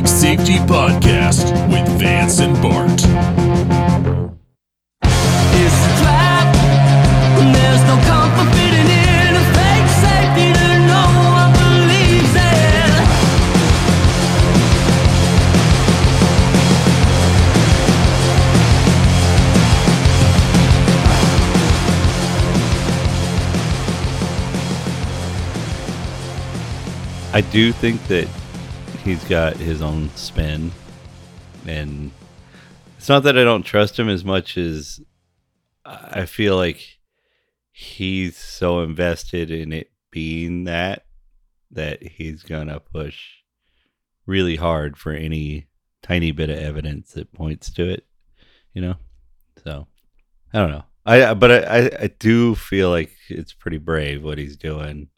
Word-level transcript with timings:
Geek 0.00 0.08
Safety 0.08 0.56
Podcast 0.60 1.52
with 1.68 1.86
Vance 2.00 2.40
and 2.40 2.54
Bart. 2.62 2.90
It's 5.04 5.80
a 5.84 5.92
trap. 6.00 6.54
There's 7.36 7.82
no 7.84 7.96
comfort 8.08 8.48
fitting 8.56 8.88
in 8.88 9.36
a 9.36 9.44
fake 9.52 9.90
safety 10.00 10.46
that 10.56 10.80
no 10.88 11.04
one 11.36 11.52
believes 11.52 12.34
in. 12.34 12.94
I 27.34 27.40
do 27.52 27.70
think 27.72 28.06
that 28.06 28.26
he's 29.04 29.22
got 29.24 29.56
his 29.56 29.82
own 29.82 30.10
spin, 30.10 30.72
and 31.66 32.10
it's 32.96 33.08
not 33.08 33.22
that 33.24 33.38
I 33.38 33.44
don't 33.44 33.62
trust 33.62 33.98
him 33.98 34.08
as 34.08 34.24
much 34.24 34.56
as 34.56 35.00
I 35.84 36.26
feel 36.26 36.56
like 36.56 36.98
he's 37.72 38.36
so 38.36 38.80
invested 38.80 39.50
in 39.50 39.72
it 39.72 39.90
being 40.10 40.64
that 40.64 41.06
that 41.70 42.02
he's 42.02 42.42
gonna 42.42 42.80
push 42.80 43.20
really 44.26 44.56
hard 44.56 44.96
for 44.96 45.12
any 45.12 45.68
tiny 46.02 46.32
bit 46.32 46.50
of 46.50 46.58
evidence 46.58 47.12
that 47.12 47.32
points 47.32 47.72
to 47.72 47.88
it, 47.88 48.04
you 48.74 48.82
know. 48.82 48.96
So 49.64 49.86
I 50.52 50.58
don't 50.58 50.70
know. 50.70 50.84
I 51.06 51.34
but 51.34 51.50
I 51.50 51.90
I, 52.00 52.10
do 52.18 52.54
feel 52.54 52.90
like 52.90 53.12
it's 53.28 53.52
pretty 53.54 53.78
brave 53.78 54.22
what 54.22 54.38
he's 54.38 54.56
doing, 54.56 55.08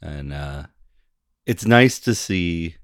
and 0.00 0.32
uh 0.32 0.64
it's 1.46 1.64
nice 1.64 1.98
to 2.00 2.14
see 2.14 2.76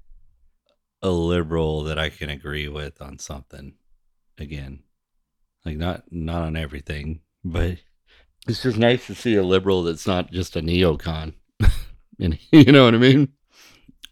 a 1.01 1.09
liberal 1.09 1.83
that 1.83 1.97
I 1.97 2.09
can 2.09 2.29
agree 2.29 2.67
with 2.67 3.01
on 3.01 3.19
something 3.19 3.73
again. 4.37 4.83
Like 5.65 5.77
not 5.77 6.03
not 6.11 6.43
on 6.43 6.55
everything, 6.55 7.21
but 7.43 7.77
it's 8.47 8.63
just 8.63 8.77
nice 8.77 9.05
to 9.07 9.15
see 9.15 9.35
a 9.35 9.43
liberal 9.43 9.83
that's 9.83 10.07
not 10.07 10.31
just 10.31 10.55
a 10.55 10.61
neocon. 10.61 11.33
and 12.19 12.37
you 12.51 12.71
know 12.71 12.85
what 12.85 12.95
I 12.95 12.97
mean? 12.97 13.29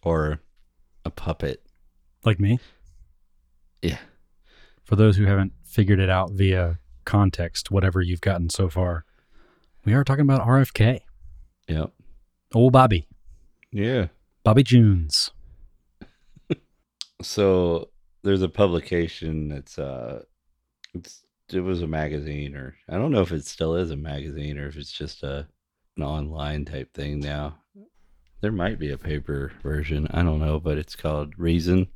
Or 0.04 0.42
a 1.06 1.10
puppet. 1.10 1.64
like 2.26 2.40
me. 2.40 2.60
Yeah. 3.82 4.00
For 4.84 4.96
those 4.96 5.18
who 5.18 5.26
haven't 5.26 5.54
figured 5.66 6.00
it 6.00 6.10
out 6.10 6.32
via 6.32 6.80
context, 7.06 7.72
whatever 7.72 8.02
you've 8.02 8.22
gotten 8.22 8.50
so 8.50 8.70
far, 8.70 9.06
we 9.86 9.94
are 9.94 10.04
talking 10.04 10.24
about 10.24 10.46
RFK. 10.46 11.00
Yep. 11.68 11.92
Old 12.54 12.74
Bobby. 12.74 13.08
Yeah. 13.72 14.08
Bobby 14.44 14.64
Junes. 14.64 15.32
So 17.22 17.90
there's 18.24 18.42
a 18.42 18.50
publication 18.50 19.48
that's 19.48 19.80
uh 19.80 20.24
it's 20.94 21.24
it 21.54 21.62
was 21.62 21.82
a 21.82 21.88
magazine 21.88 22.56
or 22.56 22.76
I 22.90 22.98
don't 22.98 23.12
know 23.12 23.22
if 23.22 23.32
it 23.32 23.46
still 23.46 23.76
is 23.76 23.92
a 23.92 23.96
magazine 23.96 24.58
or 24.58 24.68
if 24.68 24.76
it's 24.76 24.92
just 24.92 25.24
a 25.24 25.48
an 25.96 26.04
online 26.04 26.66
type 26.66 26.94
thing 26.94 27.20
now. 27.20 27.58
There 28.42 28.52
might 28.52 28.78
be 28.78 28.92
a 28.92 28.98
paper 28.98 29.52
version. 29.64 30.08
I 30.12 30.22
don't 30.22 30.40
know, 30.40 30.60
but 30.60 30.78
it's 30.78 30.96
called 30.96 31.34
Reason. 31.38 31.88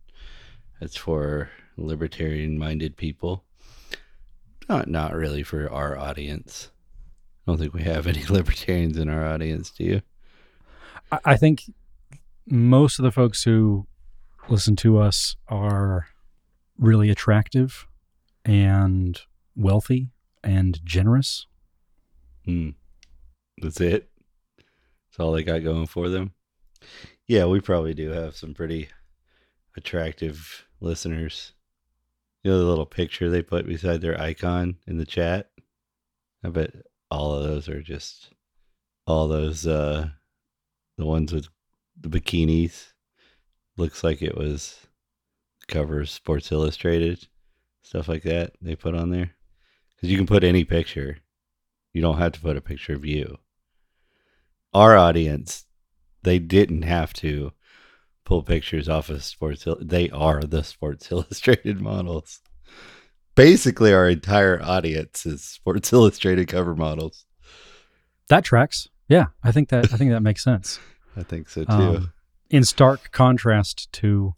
It's 0.79 0.97
for 0.97 1.49
libertarian 1.77 2.57
minded 2.57 2.97
people. 2.97 3.43
Not 4.67 4.87
not 4.87 5.13
really 5.13 5.43
for 5.43 5.71
our 5.71 5.97
audience. 5.97 6.71
I 7.45 7.51
don't 7.51 7.59
think 7.59 7.73
we 7.73 7.83
have 7.83 8.07
any 8.07 8.23
libertarians 8.29 8.97
in 8.97 9.09
our 9.09 9.25
audience, 9.25 9.69
do 9.69 9.83
you? 9.83 10.01
I, 11.11 11.19
I 11.25 11.37
think 11.37 11.63
most 12.47 12.97
of 12.97 13.03
the 13.03 13.11
folks 13.11 13.43
who 13.43 13.85
listen 14.49 14.75
to 14.77 14.97
us 14.97 15.35
are 15.47 16.07
really 16.77 17.09
attractive 17.09 17.87
and 18.43 19.21
wealthy 19.55 20.09
and 20.43 20.79
generous. 20.83 21.45
Hmm. 22.45 22.69
That's 23.61 23.79
it. 23.79 24.09
That's 24.57 25.19
all 25.19 25.31
they 25.31 25.43
got 25.43 25.63
going 25.63 25.87
for 25.87 26.09
them. 26.09 26.33
Yeah, 27.27 27.45
we 27.45 27.61
probably 27.61 27.93
do 27.93 28.09
have 28.09 28.35
some 28.35 28.53
pretty 28.53 28.89
attractive 29.77 30.65
listeners. 30.79 31.53
You 32.43 32.51
know 32.51 32.57
the 32.57 32.65
little 32.65 32.87
picture 32.87 33.29
they 33.29 33.43
put 33.43 33.67
beside 33.67 34.01
their 34.01 34.19
icon 34.19 34.77
in 34.87 34.97
the 34.97 35.05
chat? 35.05 35.51
I 36.43 36.49
bet 36.49 36.71
all 37.11 37.33
of 37.33 37.43
those 37.43 37.69
are 37.69 37.81
just 37.81 38.33
all 39.05 39.27
those 39.27 39.67
uh 39.67 40.09
the 40.97 41.05
ones 41.05 41.33
with 41.33 41.47
the 41.99 42.09
bikinis. 42.09 42.90
Looks 43.81 44.03
like 44.03 44.21
it 44.21 44.37
was 44.37 44.77
the 45.61 45.73
cover 45.73 46.05
Sports 46.05 46.51
Illustrated, 46.51 47.27
stuff 47.81 48.07
like 48.07 48.21
that 48.21 48.53
they 48.61 48.75
put 48.75 48.93
on 48.93 49.09
there. 49.09 49.31
Because 49.95 50.11
you 50.11 50.17
can 50.17 50.27
put 50.27 50.43
any 50.43 50.63
picture. 50.63 51.17
You 51.91 52.03
don't 52.03 52.19
have 52.19 52.33
to 52.33 52.39
put 52.39 52.57
a 52.57 52.61
picture 52.61 52.93
of 52.93 53.05
you. 53.05 53.39
Our 54.71 54.95
audience, 54.95 55.65
they 56.21 56.37
didn't 56.37 56.83
have 56.83 57.11
to 57.13 57.53
pull 58.23 58.43
pictures 58.43 58.87
off 58.87 59.09
of 59.09 59.23
Sports. 59.23 59.65
They 59.81 60.11
are 60.11 60.41
the 60.43 60.63
Sports 60.63 61.07
Illustrated 61.11 61.81
models. 61.81 62.39
Basically, 63.33 63.91
our 63.91 64.07
entire 64.07 64.61
audience 64.61 65.25
is 65.25 65.43
Sports 65.43 65.91
Illustrated 65.91 66.49
cover 66.49 66.75
models. 66.75 67.25
That 68.29 68.43
tracks. 68.43 68.87
Yeah, 69.09 69.25
I 69.43 69.51
think 69.51 69.69
that 69.69 69.91
I 69.91 69.97
think 69.97 70.11
that 70.11 70.21
makes 70.21 70.43
sense. 70.43 70.77
I 71.17 71.23
think 71.23 71.49
so 71.49 71.63
too. 71.63 71.71
Um, 71.71 72.13
in 72.51 72.63
stark 72.65 73.11
contrast 73.11 73.91
to 73.93 74.35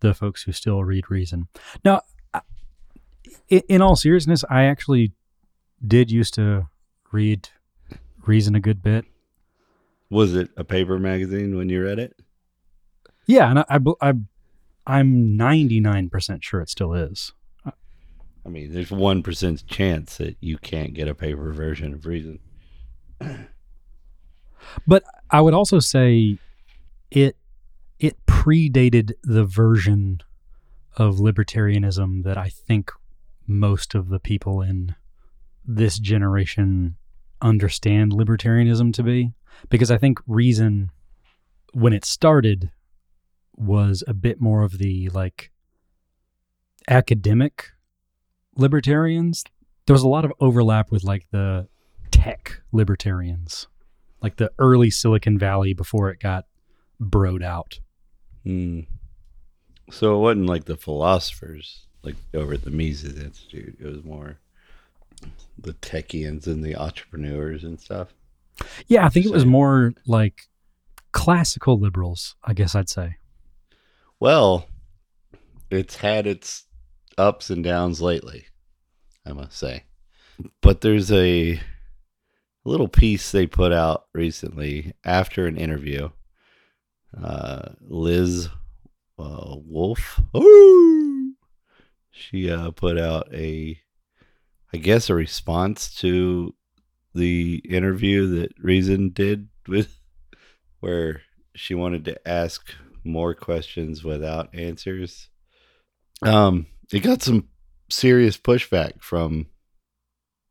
the 0.00 0.14
folks 0.14 0.44
who 0.44 0.52
still 0.52 0.84
read 0.84 1.10
Reason. 1.10 1.48
Now, 1.84 2.02
in 3.50 3.82
all 3.82 3.96
seriousness, 3.96 4.44
I 4.48 4.64
actually 4.64 5.12
did 5.86 6.10
used 6.10 6.34
to 6.34 6.68
read 7.12 7.48
Reason 8.24 8.54
a 8.54 8.60
good 8.60 8.82
bit. 8.82 9.04
Was 10.10 10.34
it 10.34 10.50
a 10.56 10.64
paper 10.64 10.98
magazine 10.98 11.56
when 11.56 11.68
you 11.68 11.82
read 11.82 11.98
it? 11.98 12.14
Yeah, 13.26 13.50
and 13.50 13.58
I, 13.58 13.64
I, 13.68 13.78
I 14.00 14.14
I'm 14.86 15.36
99% 15.36 16.42
sure 16.42 16.60
it 16.60 16.70
still 16.70 16.94
is. 16.94 17.32
I 17.66 18.50
mean, 18.50 18.72
there's 18.72 18.90
one 18.90 19.22
percent 19.22 19.66
chance 19.66 20.16
that 20.16 20.36
you 20.40 20.56
can't 20.56 20.94
get 20.94 21.08
a 21.08 21.14
paper 21.14 21.52
version 21.52 21.92
of 21.92 22.06
Reason. 22.06 22.38
But 24.86 25.04
I 25.30 25.40
would 25.40 25.54
also 25.54 25.80
say 25.80 26.38
it 27.10 27.36
it 27.98 28.24
predated 28.26 29.12
the 29.22 29.44
version 29.44 30.20
of 30.96 31.16
libertarianism 31.16 32.22
that 32.24 32.38
I 32.38 32.48
think 32.48 32.92
most 33.46 33.94
of 33.94 34.08
the 34.08 34.20
people 34.20 34.62
in 34.62 34.94
this 35.64 35.98
generation 35.98 36.96
understand 37.40 38.12
libertarianism 38.12 38.92
to 38.94 39.02
be. 39.02 39.32
Because 39.68 39.90
I 39.90 39.98
think 39.98 40.20
reason 40.26 40.90
when 41.72 41.92
it 41.92 42.04
started 42.04 42.70
was 43.56 44.04
a 44.06 44.14
bit 44.14 44.40
more 44.40 44.62
of 44.62 44.78
the 44.78 45.08
like 45.08 45.50
academic 46.88 47.70
libertarians. 48.54 49.44
There 49.86 49.94
was 49.94 50.02
a 50.02 50.08
lot 50.08 50.24
of 50.24 50.32
overlap 50.40 50.92
with 50.92 51.02
like 51.02 51.26
the 51.32 51.66
tech 52.10 52.62
libertarians 52.72 53.66
like 54.22 54.36
the 54.36 54.50
early 54.58 54.90
Silicon 54.90 55.38
Valley 55.38 55.72
before 55.72 56.10
it 56.10 56.20
got 56.20 56.44
broed 57.00 57.42
out. 57.42 57.80
Hmm. 58.44 58.80
So 59.90 60.16
it 60.16 60.18
wasn't 60.18 60.46
like 60.46 60.64
the 60.64 60.76
philosophers, 60.76 61.86
like 62.02 62.16
over 62.34 62.54
at 62.54 62.62
the 62.62 62.70
Mises 62.70 63.18
Institute. 63.18 63.76
It 63.80 63.86
was 63.86 64.04
more 64.04 64.38
the 65.58 65.74
techians 65.74 66.46
and 66.46 66.62
the 66.62 66.76
entrepreneurs 66.76 67.64
and 67.64 67.80
stuff. 67.80 68.08
Yeah, 68.86 69.06
I 69.06 69.08
think 69.08 69.26
it 69.26 69.32
was 69.32 69.46
more 69.46 69.94
like 70.06 70.42
classical 71.12 71.78
liberals, 71.78 72.36
I 72.44 72.52
guess 72.52 72.74
I'd 72.74 72.88
say. 72.88 73.16
Well, 74.20 74.66
it's 75.70 75.96
had 75.96 76.26
its 76.26 76.64
ups 77.16 77.50
and 77.50 77.62
downs 77.62 78.00
lately, 78.00 78.46
I 79.24 79.32
must 79.32 79.56
say. 79.56 79.84
But 80.60 80.80
there's 80.80 81.10
a 81.10 81.60
little 82.64 82.88
piece 82.88 83.30
they 83.30 83.46
put 83.46 83.72
out 83.72 84.06
recently 84.14 84.94
after 85.04 85.46
an 85.46 85.56
interview. 85.56 86.10
Uh, 87.16 87.70
Liz 87.80 88.48
uh, 89.18 89.56
Wolfe, 89.56 90.20
Ooh! 90.36 91.34
she 92.10 92.50
uh, 92.50 92.70
put 92.72 92.98
out 92.98 93.32
a, 93.32 93.80
I 94.72 94.76
guess, 94.76 95.08
a 95.08 95.14
response 95.14 95.94
to 95.96 96.54
the 97.14 97.62
interview 97.68 98.38
that 98.38 98.52
Reason 98.58 99.10
did 99.10 99.48
with, 99.66 99.98
where 100.80 101.22
she 101.54 101.74
wanted 101.74 102.04
to 102.04 102.28
ask 102.28 102.72
more 103.04 103.34
questions 103.34 104.04
without 104.04 104.54
answers. 104.54 105.30
Um, 106.22 106.66
it 106.92 107.00
got 107.00 107.22
some 107.22 107.48
serious 107.90 108.36
pushback 108.36 109.02
from, 109.02 109.46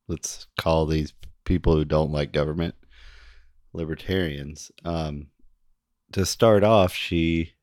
let's 0.08 0.48
call 0.60 0.86
these 0.86 1.14
people 1.46 1.76
who 1.76 1.86
don't 1.86 2.12
like 2.12 2.32
government 2.32 2.76
libertarians. 3.74 4.72
Um, 4.84 5.28
to 6.14 6.26
start 6.26 6.64
off, 6.64 6.94
she 6.94 7.54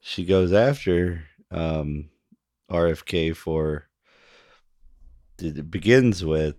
she 0.00 0.24
goes 0.24 0.52
after 0.52 1.24
um, 1.50 2.10
RFK 2.70 3.36
for. 3.36 3.88
It 5.40 5.70
begins 5.70 6.24
with 6.24 6.56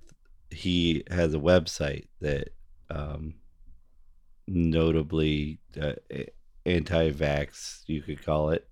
he 0.50 1.04
has 1.12 1.34
a 1.34 1.40
website 1.40 2.08
that 2.22 2.50
um, 2.90 3.36
notably 4.48 5.60
uh, 5.80 5.94
anti-vax, 6.66 7.82
you 7.88 8.02
could 8.02 8.24
call 8.24 8.50
it, 8.52 8.68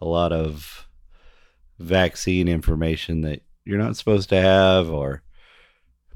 a 0.00 0.06
lot 0.06 0.32
of 0.32 0.88
vaccine 1.78 2.48
information 2.48 3.20
that 3.22 3.42
you're 3.64 3.78
not 3.78 3.96
supposed 3.96 4.28
to 4.30 4.40
have, 4.40 4.90
or 4.90 5.22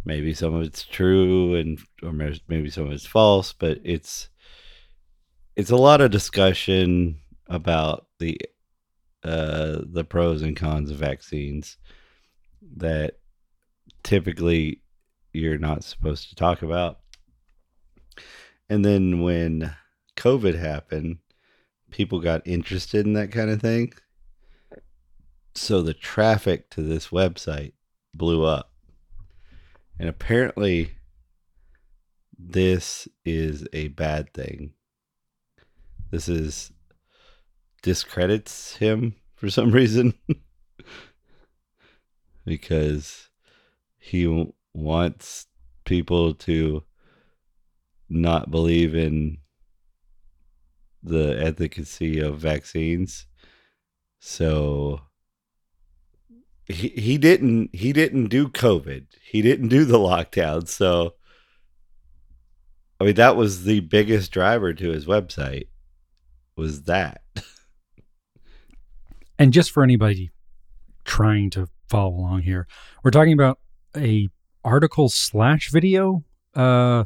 maybe 0.04 0.32
some 0.34 0.54
of 0.54 0.62
it's 0.62 0.84
true 0.84 1.54
and 1.54 1.78
or 2.02 2.12
maybe 2.12 2.70
some 2.70 2.86
of 2.86 2.92
it's 2.92 3.06
false, 3.06 3.52
but 3.52 3.78
it's 3.84 4.28
it's 5.56 5.70
a 5.70 5.76
lot 5.76 6.00
of 6.00 6.10
discussion 6.10 7.20
about 7.48 8.06
the 8.18 8.38
uh, 9.22 9.80
the 9.92 10.04
pros 10.04 10.42
and 10.42 10.56
cons 10.56 10.90
of 10.90 10.96
vaccines 10.96 11.76
that 12.76 13.18
typically 14.02 14.82
you're 15.32 15.58
not 15.58 15.84
supposed 15.84 16.28
to 16.28 16.34
talk 16.34 16.62
about. 16.62 17.00
And 18.68 18.84
then 18.84 19.20
when 19.20 19.74
COVID 20.16 20.58
happened, 20.58 21.18
people 21.90 22.20
got 22.20 22.46
interested 22.46 23.04
in 23.04 23.14
that 23.14 23.32
kind 23.32 23.50
of 23.50 23.60
thing. 23.60 23.92
So 25.54 25.82
the 25.82 25.94
traffic 25.94 26.70
to 26.70 26.82
this 26.82 27.08
website 27.08 27.72
blew 28.14 28.44
up. 28.44 28.72
And 29.98 30.08
apparently, 30.08 30.92
this 32.38 33.06
is 33.24 33.66
a 33.72 33.88
bad 33.88 34.32
thing. 34.32 34.72
This 36.10 36.28
is 36.28 36.72
discredits 37.82 38.76
him 38.76 39.14
for 39.36 39.48
some 39.48 39.70
reason 39.70 40.14
because 42.44 43.30
he 43.96 44.52
wants 44.74 45.46
people 45.84 46.34
to 46.34 46.82
not 48.08 48.50
believe 48.50 48.94
in 48.94 49.38
the 51.02 51.40
efficacy 51.40 52.18
of 52.18 52.38
vaccines. 52.38 53.26
So 54.18 55.00
he 56.66 56.88
he 56.88 57.18
didn't 57.18 57.74
he 57.74 57.92
didn't 57.92 58.26
do 58.26 58.48
COVID. 58.48 59.06
He 59.22 59.42
didn't 59.42 59.68
do 59.68 59.84
the 59.84 59.98
lockdown. 59.98 60.68
So 60.68 61.14
I 63.00 63.04
mean 63.04 63.14
that 63.14 63.36
was 63.36 63.64
the 63.64 63.80
biggest 63.80 64.32
driver 64.32 64.74
to 64.74 64.90
his 64.90 65.06
website 65.06 65.68
was 66.60 66.82
that. 66.82 67.22
And 69.38 69.54
just 69.54 69.70
for 69.70 69.82
anybody 69.82 70.30
trying 71.04 71.48
to 71.50 71.66
follow 71.88 72.14
along 72.14 72.42
here, 72.42 72.68
we're 73.02 73.10
talking 73.10 73.32
about 73.32 73.58
a 73.96 74.28
article 74.62 75.08
slash 75.08 75.70
video. 75.70 76.22
Uh, 76.54 77.04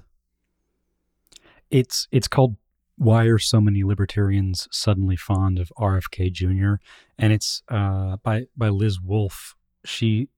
it's 1.70 2.08
it's 2.10 2.26
called 2.26 2.56
"Why 2.96 3.26
Are 3.26 3.38
So 3.38 3.60
Many 3.60 3.84
Libertarians 3.84 4.66
Suddenly 4.72 5.14
Fond 5.14 5.60
of 5.60 5.70
RFK 5.78 6.32
Jr." 6.32 6.82
and 7.16 7.32
it's 7.32 7.62
uh, 7.68 8.16
by 8.24 8.46
by 8.56 8.70
Liz 8.70 9.00
Wolfe. 9.00 9.54
She 9.84 10.28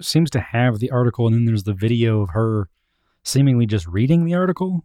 seems 0.00 0.30
to 0.30 0.40
have 0.40 0.78
the 0.78 0.92
article, 0.92 1.26
and 1.26 1.34
then 1.34 1.44
there's 1.44 1.64
the 1.64 1.74
video 1.74 2.22
of 2.22 2.30
her 2.30 2.68
seemingly 3.24 3.66
just 3.66 3.88
reading 3.88 4.24
the 4.24 4.34
article, 4.34 4.84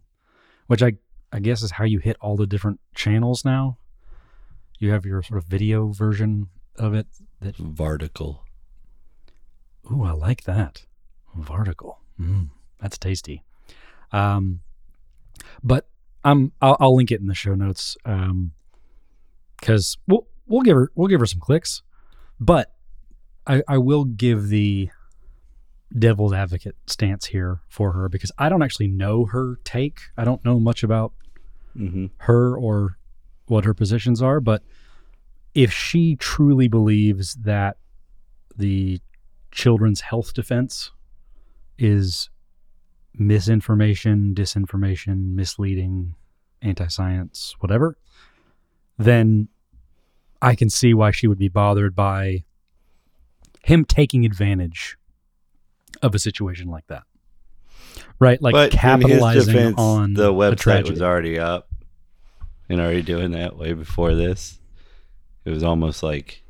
which 0.66 0.82
I 0.82 0.94
I 1.32 1.40
guess 1.40 1.62
is 1.62 1.72
how 1.72 1.84
you 1.84 1.98
hit 1.98 2.16
all 2.20 2.36
the 2.36 2.46
different 2.46 2.80
channels 2.94 3.44
now. 3.44 3.78
You 4.78 4.92
have 4.92 5.04
your 5.04 5.22
sort 5.22 5.38
of 5.38 5.44
video 5.44 5.88
version 5.88 6.48
of 6.76 6.94
it 6.94 7.06
that 7.40 7.56
Varticle. 7.56 8.44
Ooh, 9.90 10.04
I 10.04 10.12
like 10.12 10.44
that. 10.44 10.84
Varticle. 11.34 12.00
Mm, 12.20 12.50
that's 12.80 12.98
tasty. 12.98 13.42
Um, 14.12 14.60
but 15.62 15.88
I'm 16.24 16.52
I'll, 16.60 16.76
I'll 16.80 16.96
link 16.96 17.10
it 17.10 17.20
in 17.20 17.26
the 17.26 17.34
show 17.34 17.54
notes. 17.54 17.96
Um, 18.04 18.52
because 19.58 19.98
we'll 20.06 20.26
we'll 20.46 20.62
give 20.62 20.76
her 20.76 20.90
we'll 20.94 21.08
give 21.08 21.20
her 21.20 21.26
some 21.26 21.40
clicks, 21.40 21.82
but 22.38 22.72
I 23.46 23.62
I 23.68 23.78
will 23.78 24.04
give 24.04 24.48
the 24.48 24.90
devil's 25.96 26.32
advocate 26.32 26.76
stance 26.86 27.26
here 27.26 27.60
for 27.68 27.92
her 27.92 28.08
because 28.08 28.30
I 28.38 28.48
don't 28.48 28.62
actually 28.62 28.88
know 28.88 29.24
her 29.26 29.58
take. 29.64 30.00
I 30.16 30.24
don't 30.24 30.44
know 30.44 30.58
much 30.60 30.82
about 30.82 31.12
Mm-hmm. 31.76 32.06
her 32.18 32.56
or 32.56 32.98
what 33.46 33.64
her 33.64 33.72
positions 33.72 34.20
are, 34.20 34.40
but 34.40 34.62
if 35.54 35.72
she 35.72 36.16
truly 36.16 36.66
believes 36.66 37.34
that 37.34 37.76
the 38.56 39.00
children's 39.52 40.00
health 40.00 40.34
defense 40.34 40.90
is 41.78 42.30
misinformation, 43.14 44.34
disinformation, 44.34 45.34
misleading, 45.34 46.14
anti 46.62 46.88
science, 46.88 47.54
whatever, 47.60 47.96
then 48.96 49.48
I 50.42 50.56
can 50.56 50.68
see 50.70 50.94
why 50.94 51.12
she 51.12 51.28
would 51.28 51.38
be 51.38 51.48
bothered 51.48 51.94
by 51.94 52.44
him 53.62 53.84
taking 53.84 54.24
advantage 54.24 54.97
of 56.02 56.14
a 56.14 56.18
situation 56.18 56.68
like 56.68 56.86
that. 56.88 57.04
Right? 58.18 58.40
Like 58.40 58.52
but 58.52 58.72
capitalizing 58.72 59.54
defense, 59.54 59.74
on 59.78 60.14
the 60.14 60.32
website 60.32 60.88
was 60.88 61.02
already 61.02 61.38
up 61.38 61.68
and 62.68 62.80
already 62.80 63.02
doing 63.02 63.32
that 63.32 63.56
way 63.56 63.72
before 63.72 64.14
this. 64.14 64.58
It 65.44 65.50
was 65.50 65.62
almost 65.62 66.02
like 66.02 66.42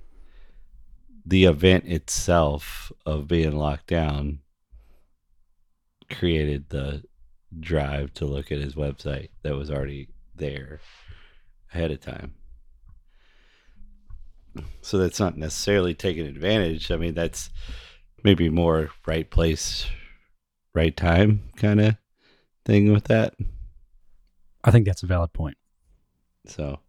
the 1.24 1.44
event 1.44 1.84
itself 1.86 2.90
of 3.04 3.28
being 3.28 3.52
locked 3.52 3.86
down 3.86 4.40
created 6.10 6.70
the 6.70 7.04
drive 7.60 8.14
to 8.14 8.24
look 8.24 8.50
at 8.50 8.58
his 8.58 8.74
website 8.74 9.28
that 9.42 9.54
was 9.54 9.70
already 9.70 10.08
there 10.34 10.80
ahead 11.72 11.90
of 11.90 12.00
time. 12.00 12.34
So 14.80 14.98
that's 14.98 15.20
not 15.20 15.36
necessarily 15.36 15.94
taking 15.94 16.26
advantage. 16.26 16.90
I 16.90 16.96
mean, 16.96 17.14
that's 17.14 17.50
maybe 18.22 18.48
more 18.48 18.90
right 19.06 19.28
place, 19.28 19.86
right 20.74 20.96
time 20.96 21.42
kind 21.56 21.80
of 21.80 21.96
thing 22.64 22.92
with 22.92 23.04
that. 23.04 23.34
I 24.64 24.70
think 24.70 24.86
that's 24.86 25.02
a 25.02 25.06
valid 25.06 25.32
point. 25.32 25.56
So 26.46 26.80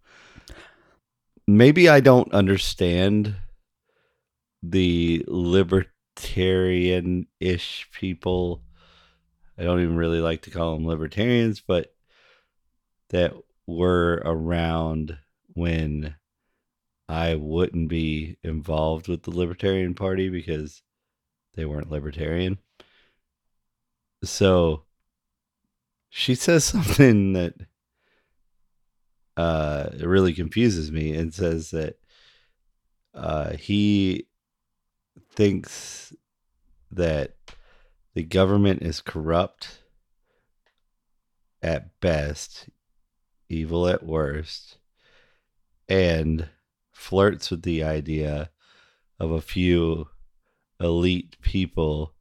maybe 1.48 1.90
I 1.90 2.00
don't 2.00 2.34
understand 2.34 3.36
the 4.62 5.24
libertarian 5.28 7.28
ish 7.40 7.88
people. 7.94 8.62
I 9.58 9.64
don't 9.64 9.82
even 9.82 9.98
really 9.98 10.22
like 10.22 10.44
to 10.44 10.52
call 10.52 10.74
them 10.74 10.86
libertarians, 10.86 11.62
but 11.62 11.94
that 13.10 13.34
were 13.68 14.22
around 14.26 15.18
when 15.54 16.16
I 17.08 17.36
wouldn't 17.36 17.90
be 17.90 18.38
involved 18.44 19.08
with 19.08 19.24
the 19.24 19.32
Libertarian 19.32 19.96
Party 19.96 20.30
because 20.30 20.82
they 21.60 21.66
weren't 21.66 21.92
libertarian. 21.92 22.58
So 24.24 24.84
she 26.10 26.34
says 26.34 26.64
something 26.64 27.34
that 27.34 27.54
uh, 29.36 29.90
it 29.94 30.06
really 30.06 30.34
confuses 30.34 30.90
me 30.90 31.14
and 31.14 31.34
says 31.34 31.72
that 31.72 32.00
uh, 33.14 33.52
he 33.52 34.28
thinks 35.32 36.14
that 36.92 37.36
the 38.14 38.24
government 38.24 38.82
is 38.82 39.02
corrupt 39.02 39.82
at 41.62 42.00
best, 42.00 42.70
evil 43.50 43.88
at 43.88 44.06
worst, 44.06 44.78
and 45.90 46.48
flirts 46.92 47.52
with 47.52 47.64
the 47.64 47.84
idea 47.84 48.50
of 49.20 49.32
a 49.32 49.42
few 49.42 50.08
elite 50.80 51.38
people 51.42 52.14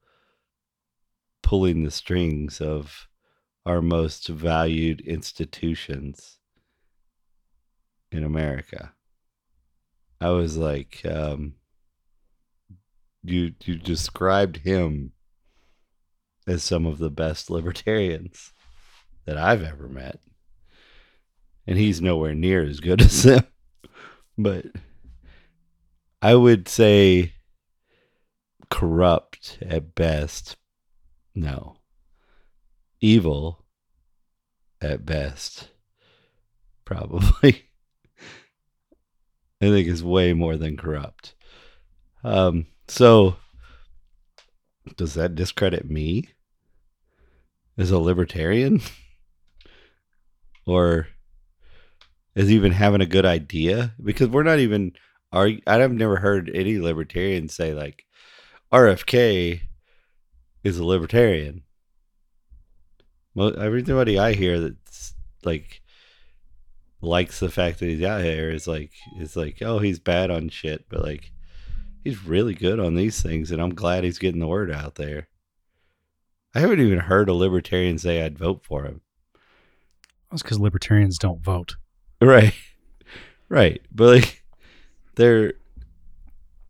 pulling 1.43 1.83
the 1.83 1.91
strings 1.91 2.61
of 2.61 3.09
our 3.65 3.81
most 3.81 4.29
valued 4.29 5.00
institutions 5.03 6.38
in 8.11 8.25
America. 8.25 8.93
I 10.21 10.31
was 10.31 10.57
like, 10.57 11.03
um, 11.05 11.55
you 13.23 13.53
you 13.65 13.77
described 13.77 14.59
him 14.59 15.12
as 16.47 16.62
some 16.62 16.87
of 16.87 16.99
the 16.99 17.11
best 17.11 17.50
libertarians 17.50 18.53
that 19.27 19.37
I've 19.37 19.62
ever 19.62 19.88
met, 19.88 20.19
and 21.67 21.79
he's 21.79 22.00
nowhere 22.00 22.35
near 22.35 22.65
as 22.65 22.81
good 22.81 23.03
as 23.03 23.23
them. 23.23 23.45
But 24.37 24.67
I 26.23 26.35
would 26.35 26.69
say 26.69 27.35
corrupt 28.71 29.59
at 29.63 29.95
best. 29.95 30.57
No. 31.35 31.77
Evil 33.01 33.65
at 34.81 35.05
best. 35.05 35.69
Probably. 36.85 37.65
I 39.61 39.67
think 39.67 39.89
is 39.89 40.05
way 40.05 40.33
more 40.33 40.57
than 40.57 40.77
corrupt. 40.77 41.35
Um, 42.23 42.67
so 42.87 43.37
does 44.97 45.15
that 45.15 45.35
discredit 45.35 45.89
me 45.89 46.29
as 47.77 47.91
a 47.91 47.99
libertarian? 47.99 48.81
or 50.67 51.09
is 52.35 52.51
even 52.51 52.73
having 52.73 53.01
a 53.01 53.07
good 53.07 53.27
idea? 53.27 53.95
Because 54.03 54.29
we're 54.29 54.43
not 54.45 54.61
even 54.61 54.93
are 55.33 55.51
I've 55.67 55.93
never 55.93 56.17
heard 56.17 56.51
any 56.55 56.79
libertarian 56.79 57.49
say 57.49 57.75
like 57.75 58.05
RFK 58.73 59.61
is 60.63 60.79
a 60.79 60.85
libertarian. 60.85 61.63
Everybody 63.39 64.19
I 64.19 64.33
hear 64.33 64.61
that's 64.61 65.15
like 65.45 65.81
likes 67.01 67.39
the 67.39 67.49
fact 67.49 67.79
that 67.79 67.87
he's 67.87 68.03
out 68.03 68.23
here 68.23 68.51
is 68.51 68.67
like 68.67 68.91
is 69.19 69.37
like 69.37 69.59
oh 69.63 69.79
he's 69.79 70.01
bad 70.01 70.31
on 70.31 70.49
shit, 70.49 70.87
but 70.89 71.03
like 71.03 71.31
he's 72.05 72.25
really 72.25 72.55
good 72.55 72.81
on 72.81 72.95
these 72.95 73.23
things, 73.23 73.51
and 73.51 73.63
I'm 73.63 73.75
glad 73.75 74.05
he's 74.05 74.19
getting 74.19 74.41
the 74.41 74.47
word 74.47 74.71
out 74.71 74.97
there. 74.97 75.29
I 76.55 76.61
haven't 76.61 76.81
even 76.81 76.99
heard 76.99 77.29
a 77.29 77.35
libertarian 77.35 77.99
say 77.99 78.23
I'd 78.23 78.39
vote 78.39 78.65
for 78.65 78.85
him. 78.85 79.03
That's 80.31 80.43
because 80.43 80.59
libertarians 80.59 81.19
don't 81.19 81.43
vote. 81.43 81.77
Right. 82.21 82.55
Right. 83.51 83.81
But 83.91 84.15
like 84.15 84.45
they're 85.15 85.55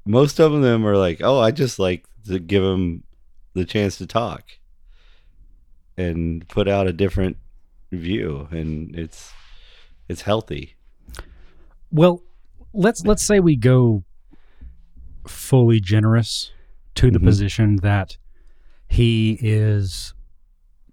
most 0.09 0.41
of 0.41 0.53
them 0.63 0.87
are 0.87 0.97
like, 0.97 1.21
"Oh, 1.23 1.39
I 1.39 1.51
just 1.51 1.79
like 1.79 2.07
to 2.27 2.39
give 2.39 2.63
them 2.63 3.05
the 3.53 3.65
chance 3.67 3.99
to 3.99 4.07
talk 4.07 4.45
and 5.97 6.49
put 6.49 6.67
out 6.67 6.87
a 6.87 6.93
different 6.93 7.37
view 7.93 8.49
and 8.51 8.97
it's 8.97 9.33
it's 10.09 10.23
healthy." 10.23 10.77
Well, 11.93 12.23
let's 12.73 13.05
let's 13.05 13.23
say 13.23 13.39
we 13.39 13.55
go 13.57 14.05
fully 15.27 15.79
generous 15.81 16.53
to 16.95 17.11
the 17.11 17.19
Mhm. 17.19 17.25
position 17.25 17.77
that 17.77 18.17
he 18.89 19.39
is 19.43 20.15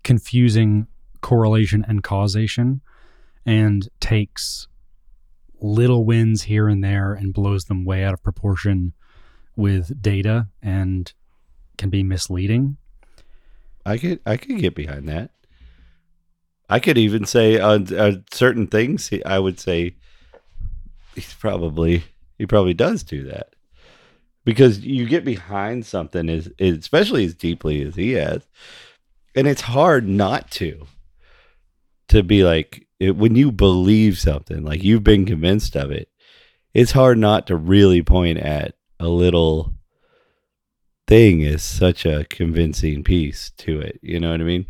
confusing 0.03 0.87
correlation 1.21 1.85
and 1.87 2.03
causation 2.03 2.81
and 3.45 3.87
takes 4.01 4.67
little 5.61 6.03
wins 6.03 6.43
here 6.43 6.67
and 6.67 6.83
there 6.83 7.13
and 7.13 7.33
blows 7.33 7.65
them 7.65 7.85
way 7.85 8.03
out 8.03 8.13
of 8.13 8.21
proportion 8.21 8.93
with 9.55 10.01
data 10.01 10.47
and 10.61 11.11
can 11.77 11.89
be 11.89 12.03
misleading. 12.03 12.77
I 13.85 13.97
could 13.97 14.19
I 14.25 14.37
could 14.37 14.59
get 14.59 14.75
behind 14.75 15.07
that. 15.09 15.31
I 16.67 16.79
could 16.79 16.97
even 16.97 17.25
say 17.25 17.59
on, 17.59 17.93
on 17.97 18.25
certain 18.31 18.67
things 18.67 19.11
I 19.25 19.37
would 19.37 19.59
say 19.59 19.95
he's 21.13 21.33
probably 21.33 22.03
he 22.37 22.45
probably 22.45 22.73
does 22.73 23.03
do 23.03 23.23
that. 23.25 23.55
Because 24.43 24.79
you 24.79 25.07
get 25.07 25.25
behind 25.25 25.85
something 25.85 26.29
as 26.29 26.49
especially 26.59 27.25
as 27.25 27.33
deeply 27.33 27.81
as 27.81 27.95
he 27.95 28.13
has. 28.13 28.45
And 29.35 29.47
it's 29.47 29.61
hard 29.61 30.07
not 30.07 30.49
to 30.51 30.87
to 32.09 32.23
be 32.23 32.43
like 32.43 32.87
it, 32.99 33.15
when 33.15 33.35
you 33.35 33.51
believe 33.51 34.17
something, 34.17 34.63
like 34.63 34.83
you've 34.83 35.03
been 35.03 35.25
convinced 35.25 35.75
of 35.75 35.91
it, 35.91 36.09
it's 36.73 36.91
hard 36.91 37.17
not 37.17 37.47
to 37.47 37.55
really 37.55 38.01
point 38.01 38.39
at 38.39 38.75
a 38.99 39.07
little 39.07 39.73
thing 41.07 41.41
is 41.41 41.63
such 41.63 42.05
a 42.05 42.25
convincing 42.25 43.03
piece 43.03 43.51
to 43.57 43.79
it. 43.79 43.99
You 44.01 44.19
know 44.19 44.31
what 44.31 44.41
I 44.41 44.45
mean? 44.45 44.65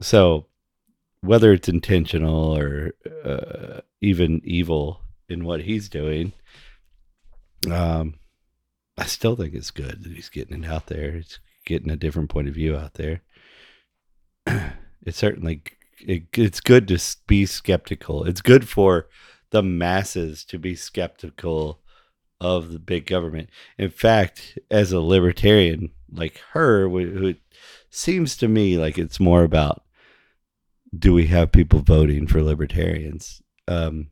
So, 0.00 0.46
whether 1.20 1.52
it's 1.52 1.68
intentional 1.68 2.56
or 2.56 2.92
uh, 3.24 3.80
even 4.00 4.40
evil 4.44 5.00
in 5.28 5.44
what 5.44 5.62
he's 5.62 5.88
doing, 5.88 6.32
um, 7.70 8.14
I 8.96 9.04
still 9.04 9.36
think 9.36 9.54
it's 9.54 9.70
good 9.70 10.04
that 10.04 10.12
he's 10.12 10.28
getting 10.28 10.64
it 10.64 10.70
out 10.70 10.86
there. 10.86 11.12
He's 11.12 11.40
getting 11.66 11.90
a 11.90 11.96
different 11.96 12.30
point 12.30 12.48
of 12.48 12.54
view 12.54 12.76
out 12.76 12.94
there. 12.94 13.22
it's 14.46 15.18
certainly 15.18 15.62
it, 16.00 16.24
it's 16.32 16.60
good 16.60 16.88
to 16.88 17.16
be 17.26 17.46
skeptical. 17.46 18.24
It's 18.24 18.40
good 18.40 18.68
for 18.68 19.08
the 19.50 19.62
masses 19.62 20.44
to 20.46 20.58
be 20.58 20.74
skeptical 20.74 21.80
of 22.40 22.72
the 22.72 22.78
big 22.78 23.06
government. 23.06 23.50
In 23.78 23.90
fact, 23.90 24.58
as 24.70 24.92
a 24.92 25.00
libertarian 25.00 25.90
like 26.12 26.40
her, 26.52 26.88
who 26.88 27.34
seems 27.90 28.36
to 28.36 28.48
me 28.48 28.78
like 28.78 28.98
it's 28.98 29.20
more 29.20 29.42
about 29.42 29.82
do 30.96 31.12
we 31.12 31.26
have 31.26 31.52
people 31.52 31.80
voting 31.80 32.26
for 32.26 32.42
libertarians? 32.42 33.42
Um, 33.66 34.08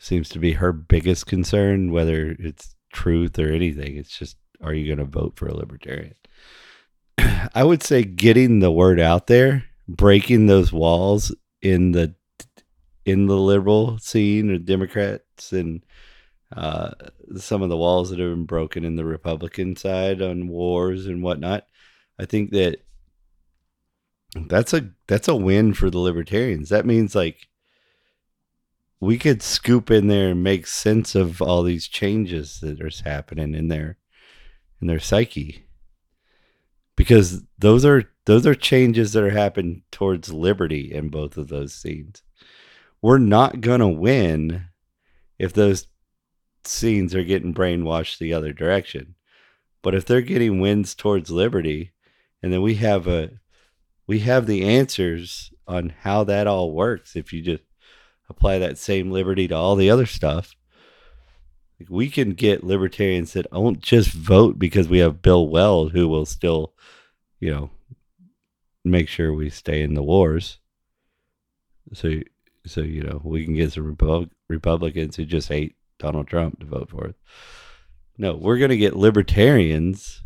seems 0.00 0.28
to 0.30 0.38
be 0.38 0.52
her 0.52 0.72
biggest 0.72 1.26
concern, 1.26 1.92
whether 1.92 2.34
it's 2.38 2.74
truth 2.92 3.38
or 3.38 3.52
anything. 3.52 3.96
It's 3.96 4.18
just, 4.18 4.36
are 4.60 4.74
you 4.74 4.86
going 4.86 5.04
to 5.06 5.10
vote 5.10 5.34
for 5.36 5.46
a 5.46 5.54
libertarian? 5.54 6.14
I 7.18 7.62
would 7.62 7.82
say 7.82 8.02
getting 8.02 8.58
the 8.58 8.72
word 8.72 8.98
out 8.98 9.28
there, 9.28 9.64
breaking 9.86 10.46
those 10.46 10.72
walls 10.72 11.34
in 11.62 11.92
the 11.92 12.14
in 13.04 13.26
the 13.26 13.36
liberal 13.36 13.98
scene 13.98 14.50
or 14.50 14.56
Democrats 14.56 15.52
and 15.52 15.84
uh, 16.56 16.90
some 17.36 17.62
of 17.62 17.68
the 17.68 17.76
walls 17.76 18.10
that 18.10 18.18
have 18.18 18.30
been 18.30 18.44
broken 18.44 18.84
in 18.84 18.96
the 18.96 19.04
Republican 19.04 19.76
side 19.76 20.20
on 20.20 20.48
wars 20.48 21.06
and 21.06 21.22
whatnot. 21.22 21.66
I 22.18 22.26
think 22.26 22.50
that 22.50 22.78
that's 24.46 24.72
a 24.72 24.90
that's 25.06 25.28
a 25.28 25.36
win 25.36 25.74
for 25.74 25.90
the 25.90 25.98
libertarians. 25.98 26.68
That 26.68 26.86
means 26.86 27.14
like 27.14 27.48
we 29.00 29.18
could 29.18 29.42
scoop 29.42 29.90
in 29.90 30.08
there 30.08 30.30
and 30.30 30.42
make 30.42 30.66
sense 30.66 31.14
of 31.14 31.42
all 31.42 31.62
these 31.62 31.88
changes 31.88 32.60
that 32.60 32.80
are 32.80 32.90
happening 33.04 33.54
in 33.54 33.68
their 33.68 33.98
in 34.80 34.86
their 34.86 35.00
psyche. 35.00 35.66
Because 36.96 37.42
those 37.58 37.84
are 37.84 38.04
those 38.26 38.46
are 38.46 38.54
changes 38.54 39.12
that 39.12 39.24
are 39.24 39.30
happening 39.30 39.82
towards 39.90 40.32
liberty 40.32 40.92
in 40.92 41.08
both 41.08 41.36
of 41.36 41.48
those 41.48 41.74
scenes. 41.74 42.22
We're 43.02 43.18
not 43.18 43.60
gonna 43.60 43.88
win 43.88 44.66
if 45.38 45.52
those 45.52 45.86
scenes 46.66 47.14
are 47.14 47.24
getting 47.24 47.54
brainwashed 47.54 48.18
the 48.18 48.32
other 48.32 48.52
direction. 48.52 49.14
But 49.82 49.94
if 49.94 50.04
they're 50.04 50.22
getting 50.22 50.60
wins 50.60 50.94
towards 50.94 51.30
liberty, 51.30 51.92
and 52.42 52.52
then 52.52 52.62
we 52.62 52.76
have 52.76 53.06
a 53.06 53.30
we 54.06 54.20
have 54.20 54.46
the 54.46 54.64
answers 54.64 55.52
on 55.66 55.94
how 56.00 56.24
that 56.24 56.46
all 56.46 56.72
works 56.72 57.16
if 57.16 57.32
you 57.32 57.42
just 57.42 57.62
apply 58.28 58.58
that 58.58 58.78
same 58.78 59.10
liberty 59.10 59.48
to 59.48 59.54
all 59.54 59.76
the 59.76 59.90
other 59.90 60.06
stuff. 60.06 60.54
We 61.88 62.08
can 62.08 62.30
get 62.30 62.64
libertarians 62.64 63.32
that 63.32 63.50
don't 63.50 63.80
just 63.80 64.10
vote 64.10 64.58
because 64.58 64.88
we 64.88 64.98
have 64.98 65.22
Bill 65.22 65.48
Weld 65.48 65.92
who 65.92 66.08
will 66.08 66.26
still, 66.26 66.72
you 67.40 67.50
know, 67.50 67.70
make 68.84 69.08
sure 69.08 69.32
we 69.32 69.50
stay 69.50 69.82
in 69.82 69.94
the 69.94 70.02
wars. 70.02 70.58
So 71.92 72.20
so 72.66 72.80
you 72.80 73.02
know, 73.02 73.20
we 73.24 73.44
can 73.44 73.54
get 73.54 73.72
some 73.72 73.84
Repub- 73.84 74.30
Republicans 74.48 75.16
who 75.16 75.24
just 75.24 75.48
hate 75.48 75.74
Donald 75.98 76.26
Trump 76.26 76.60
to 76.60 76.66
vote 76.66 76.90
for 76.90 77.06
it. 77.06 77.16
No, 78.16 78.34
we're 78.34 78.58
going 78.58 78.70
to 78.70 78.76
get 78.76 78.96
libertarians 78.96 80.22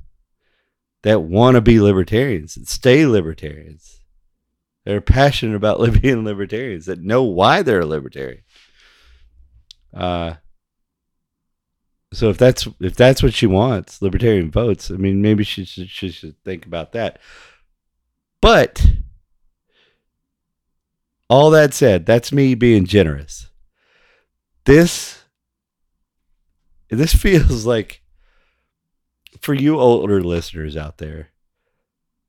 that 1.02 1.22
want 1.22 1.54
to 1.54 1.60
be 1.60 1.80
libertarians, 1.80 2.56
and 2.56 2.68
stay 2.68 3.06
libertarians. 3.06 4.00
They're 4.84 5.00
passionate 5.00 5.56
about 5.56 5.80
being 6.02 6.24
libertarians, 6.24 6.86
that 6.86 7.00
know 7.00 7.22
why 7.22 7.62
they're 7.62 7.80
a 7.80 7.86
libertarian. 7.86 8.42
Uh, 9.94 10.34
so 12.12 12.30
if 12.30 12.38
that's 12.38 12.66
if 12.80 12.96
that's 12.96 13.22
what 13.22 13.34
she 13.34 13.46
wants, 13.46 14.00
libertarian 14.00 14.50
votes. 14.50 14.90
I 14.90 14.94
mean, 14.94 15.20
maybe 15.20 15.44
she 15.44 15.64
should 15.64 15.88
she 15.88 16.10
should 16.10 16.42
think 16.42 16.66
about 16.66 16.92
that. 16.92 17.18
But 18.40 18.84
all 21.28 21.50
that 21.50 21.74
said, 21.74 22.06
that's 22.06 22.32
me 22.32 22.54
being 22.54 22.86
generous. 22.86 23.50
This 24.64 25.17
this 26.90 27.14
feels 27.22 27.66
like 27.66 28.02
for 29.40 29.54
you 29.54 29.78
older 29.78 30.22
listeners 30.22 30.76
out 30.76 30.98
there, 30.98 31.30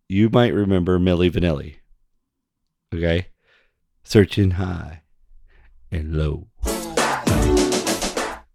you 0.07 0.29
might 0.29 0.53
remember 0.53 0.99
Milli 0.99 1.31
Vanilli. 1.31 1.75
Okay? 2.93 3.27
Searching 4.03 4.51
high 4.51 5.03
and 5.91 6.15
low. 6.15 6.47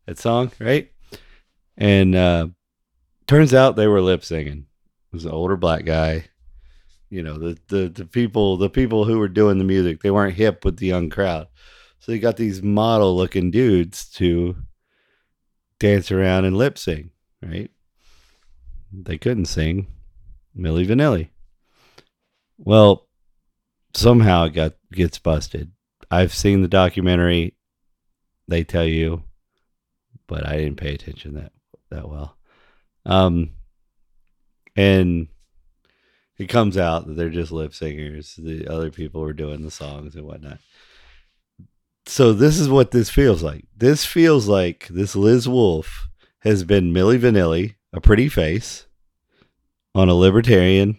That 0.07 0.19
song, 0.19 0.53
right? 0.59 0.91
And 1.77 2.15
uh 2.15 2.49
turns 3.27 3.55
out 3.55 3.77
they 3.77 3.87
were 3.87 4.03
lip 4.03 4.25
singing. 4.25 4.67
It 5.13 5.17
was 5.17 5.25
an 5.25 5.33
older 5.33 5.57
black 5.57 5.85
guy. 5.85 6.27
You 7.09 7.23
know, 7.23 7.39
the, 7.39 7.59
the 7.69 7.89
the 7.89 8.05
people 8.05 8.57
the 8.57 8.69
people 8.69 9.05
who 9.05 9.19
were 9.19 9.29
doing 9.29 9.59
the 9.59 9.65
music, 9.65 10.03
they 10.03 10.11
weren't 10.11 10.35
hip 10.35 10.65
with 10.65 10.79
the 10.79 10.87
young 10.87 11.09
crowd. 11.09 11.47
So 12.01 12.13
they 12.13 12.19
got 12.19 12.37
these 12.37 12.63
model 12.63 13.17
looking 13.17 13.51
dudes 13.51 14.11
to 14.11 14.57
dance 15.85 16.11
around 16.11 16.45
and 16.45 16.57
lip 16.57 16.79
sing, 16.79 17.11
right? 17.43 17.71
They 18.93 19.19
couldn't 19.19 19.47
sing 19.47 19.89
Milli 20.57 20.87
Vanilli. 20.87 21.29
Well, 22.59 23.09
somehow 23.95 24.45
it 24.45 24.55
got 24.55 24.75
gets 24.93 25.19
busted. 25.19 25.73
I've 26.11 26.35
seen 26.35 26.63
the 26.63 26.69
documentary. 26.69 27.55
They 28.47 28.63
tell 28.63 28.85
you 28.85 29.25
but 30.27 30.47
I 30.47 30.57
didn't 30.57 30.77
pay 30.77 30.95
attention 30.95 31.35
that 31.35 31.53
that 31.91 32.09
well. 32.09 32.37
Um, 33.07 33.51
and 34.77 35.29
it 36.39 36.47
comes 36.47 36.77
out 36.77 37.07
that 37.07 37.15
they're 37.15 37.31
just 37.31 37.53
lip 37.53 37.75
singers. 37.75 38.35
The 38.37 38.67
other 38.69 38.91
people 38.91 39.21
were 39.21 39.33
doing 39.33 39.63
the 39.63 39.71
songs 39.71 40.17
and 40.17 40.27
whatnot. 40.27 40.59
So 42.07 42.33
this 42.33 42.59
is 42.59 42.69
what 42.69 42.91
this 42.91 43.09
feels 43.11 43.43
like. 43.43 43.65
This 43.77 44.05
feels 44.05 44.47
like 44.47 44.89
this 44.89 45.17
Liz 45.17 45.49
Wolfe 45.49 46.09
has 46.41 46.65
been 46.65 46.93
Milli 46.93 47.19
Vanilli, 47.19 47.77
a 47.93 48.01
pretty 48.01 48.29
face, 48.29 48.87
on 49.95 50.09
a 50.09 50.15
libertarian, 50.15 50.99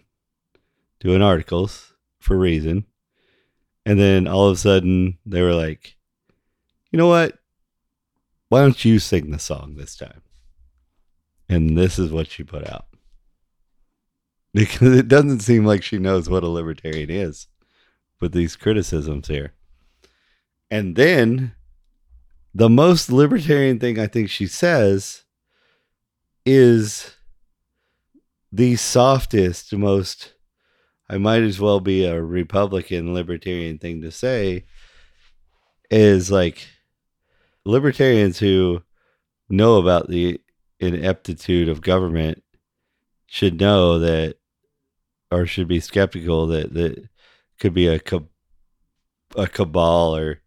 doing 1.00 1.22
articles 1.22 1.94
for 2.18 2.36
reason. 2.36 2.84
And 3.84 4.00
then 4.00 4.26
all 4.26 4.48
of 4.48 4.56
a 4.56 4.60
sudden 4.60 5.18
they 5.24 5.42
were 5.42 5.54
like, 5.54 5.96
you 6.90 6.96
know 6.96 7.06
what? 7.06 7.38
Why 8.48 8.62
don't 8.62 8.84
you 8.84 8.98
sing 8.98 9.30
the 9.30 9.38
song 9.38 9.76
this 9.76 9.96
time? 9.96 10.22
And 11.48 11.78
this 11.78 11.98
is 11.98 12.10
what 12.10 12.30
she 12.30 12.42
put 12.44 12.68
out. 12.68 12.86
Because 14.54 14.96
it 14.96 15.06
doesn't 15.06 15.40
seem 15.40 15.66
like 15.66 15.82
she 15.82 15.98
knows 15.98 16.30
what 16.30 16.42
a 16.42 16.48
libertarian 16.48 17.10
is 17.10 17.46
with 18.20 18.32
these 18.32 18.56
criticisms 18.56 19.28
here. 19.28 19.52
And 20.70 20.96
then 20.96 21.54
the 22.54 22.68
most 22.68 23.10
libertarian 23.10 23.78
thing 23.78 23.98
I 23.98 24.06
think 24.06 24.30
she 24.30 24.46
says 24.46 25.24
is 26.44 27.14
the 28.50 28.76
softest, 28.76 29.72
most, 29.74 30.34
I 31.08 31.18
might 31.18 31.42
as 31.42 31.60
well 31.60 31.80
be 31.80 32.04
a 32.04 32.20
Republican 32.22 33.12
libertarian 33.12 33.78
thing 33.78 34.02
to 34.02 34.10
say 34.10 34.64
is 35.90 36.30
like 36.30 36.66
libertarians 37.64 38.38
who 38.38 38.82
know 39.48 39.76
about 39.76 40.08
the 40.08 40.40
ineptitude 40.80 41.68
of 41.68 41.80
government 41.80 42.42
should 43.26 43.60
know 43.60 43.98
that 43.98 44.36
or 45.30 45.46
should 45.46 45.68
be 45.68 45.80
skeptical 45.80 46.46
that 46.46 46.72
that 46.74 47.08
could 47.60 47.74
be 47.74 47.88
a 47.88 48.00
a 49.36 49.46
cabal 49.46 50.16
or 50.16 50.40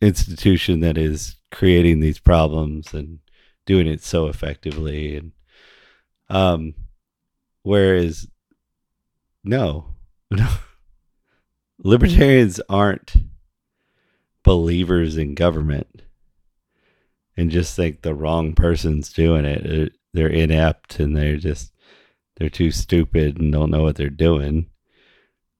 institution 0.00 0.80
that 0.80 0.96
is 0.96 1.36
creating 1.50 2.00
these 2.00 2.18
problems 2.18 2.94
and 2.94 3.18
doing 3.66 3.86
it 3.86 4.02
so 4.02 4.26
effectively. 4.26 5.16
And 5.16 5.32
um 6.28 6.74
whereas 7.62 8.26
no 9.44 9.86
no. 10.30 10.48
Libertarians 11.82 12.60
aren't 12.68 13.14
believers 14.42 15.16
in 15.16 15.34
government 15.34 16.02
and 17.36 17.50
just 17.50 17.74
think 17.74 18.02
the 18.02 18.14
wrong 18.14 18.54
person's 18.54 19.12
doing 19.12 19.44
it. 19.44 19.62
They're- 20.12 20.28
inept 20.28 20.98
and 20.98 21.16
they're 21.16 21.36
just 21.36 21.72
they're 22.36 22.50
too 22.50 22.70
stupid 22.72 23.38
and 23.38 23.52
don't 23.52 23.70
know 23.70 23.82
what 23.82 23.96
they're 23.96 24.08
doing. 24.10 24.66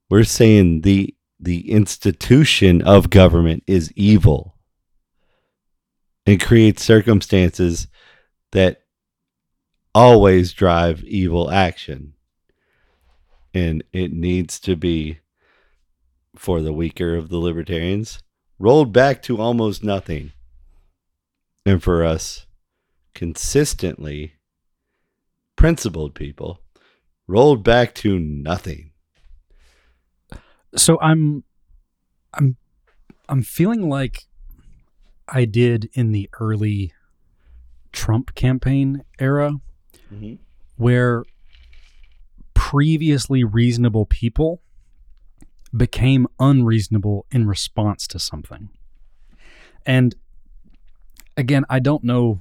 We're 0.09 0.25
saying 0.25 0.81
the 0.81 1.15
the 1.41 1.71
institution 1.71 2.83
of 2.83 3.11
government 3.11 3.65
is 3.67 3.93
evil 3.97 4.57
and 6.27 6.41
creates 6.41 6.85
circumstances 6.85 7.89
that 8.53 8.83
always 9.95 10.53
drive 10.53 11.03
evil 11.05 11.51
action. 11.51 12.15
And 13.55 13.83
it 13.93 14.13
needs 14.13 14.61
to 14.61 14.77
be 14.77 15.19
for 16.37 16.61
the 16.61 16.73
weaker 16.73 17.17
of 17.17 17.29
the 17.29 17.39
libertarians 17.39 18.23
rolled 18.59 18.93
back 18.93 19.23
to 19.23 19.41
almost 19.41 19.83
nothing. 19.83 20.33
And 21.67 21.83
for 21.83 22.05
us 22.05 22.47
consistently 23.15 24.35
principled 25.57 26.15
people 26.15 26.61
rolled 27.27 27.65
back 27.65 27.95
to 27.95 28.19
nothing 28.19 28.90
so 30.77 30.99
I'm 31.01 31.45
I'm 32.35 32.57
I'm 33.29 33.43
feeling 33.43 33.89
like 33.89 34.27
I 35.29 35.45
did 35.45 35.91
in 35.93 36.13
the 36.13 36.29
early 36.41 36.93
Trump 37.93 38.35
campaign 38.35 39.05
era 39.19 39.55
mm-hmm. 40.13 40.35
where 40.77 41.25
previously 42.55 43.45
reasonable 43.45 44.07
people 44.07 44.63
became 45.77 46.27
unreasonable 46.39 47.27
in 47.31 47.47
response 47.47 48.07
to 48.09 48.19
something. 48.19 48.71
And 49.87 50.15
again, 51.37 51.65
I 51.69 51.79
don't 51.79 52.05
know 52.05 52.41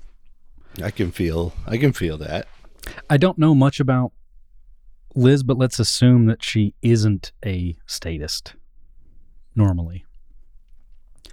i 0.84 0.92
can 0.92 1.12
feel 1.12 1.52
i 1.66 1.78
can 1.78 1.92
feel 1.92 2.16
that 2.16 2.48
I 3.10 3.18
don't 3.18 3.38
know 3.38 3.56
much 3.56 3.80
about 3.80 4.12
Liz, 5.16 5.44
but 5.44 5.58
let's 5.58 5.80
assume 5.80 6.26
that 6.28 6.44
she 6.44 6.74
isn't 6.82 7.32
a 7.46 7.76
statist 7.86 8.54
normally. 9.56 10.06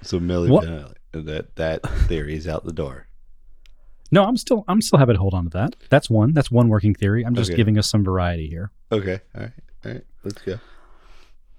so 0.03 0.19
Milli 0.19 0.49
What- 0.49 0.67
uh, 0.67 0.89
Vanilli, 1.13 1.47
that 1.57 1.83
theory 2.09 2.35
is 2.35 2.47
out 2.49 2.65
the 2.65 2.73
door 2.73 3.07
No, 4.11 4.25
I'm 4.25 4.37
still 4.37 4.65
I'm 4.69 4.81
still 4.83 4.99
happy 4.99 5.13
to 5.13 5.19
hold 5.19 5.35
on 5.35 5.45
to 5.45 5.51
that. 5.51 5.77
That's 5.91 6.09
one. 6.11 6.33
That's 6.33 6.51
one 6.51 6.69
working 6.69 6.95
theory. 6.95 7.25
I'm 7.25 7.35
just 7.35 7.51
Okay. 7.51 7.57
giving 7.57 7.79
us 7.79 7.89
some 7.89 8.05
variety 8.05 8.49
here. 8.49 8.71
okay 8.93 9.21
all 9.35 9.43
right 9.43 9.53
all 9.85 9.93
right 9.93 10.05
let's 10.25 10.41
go 10.43 10.59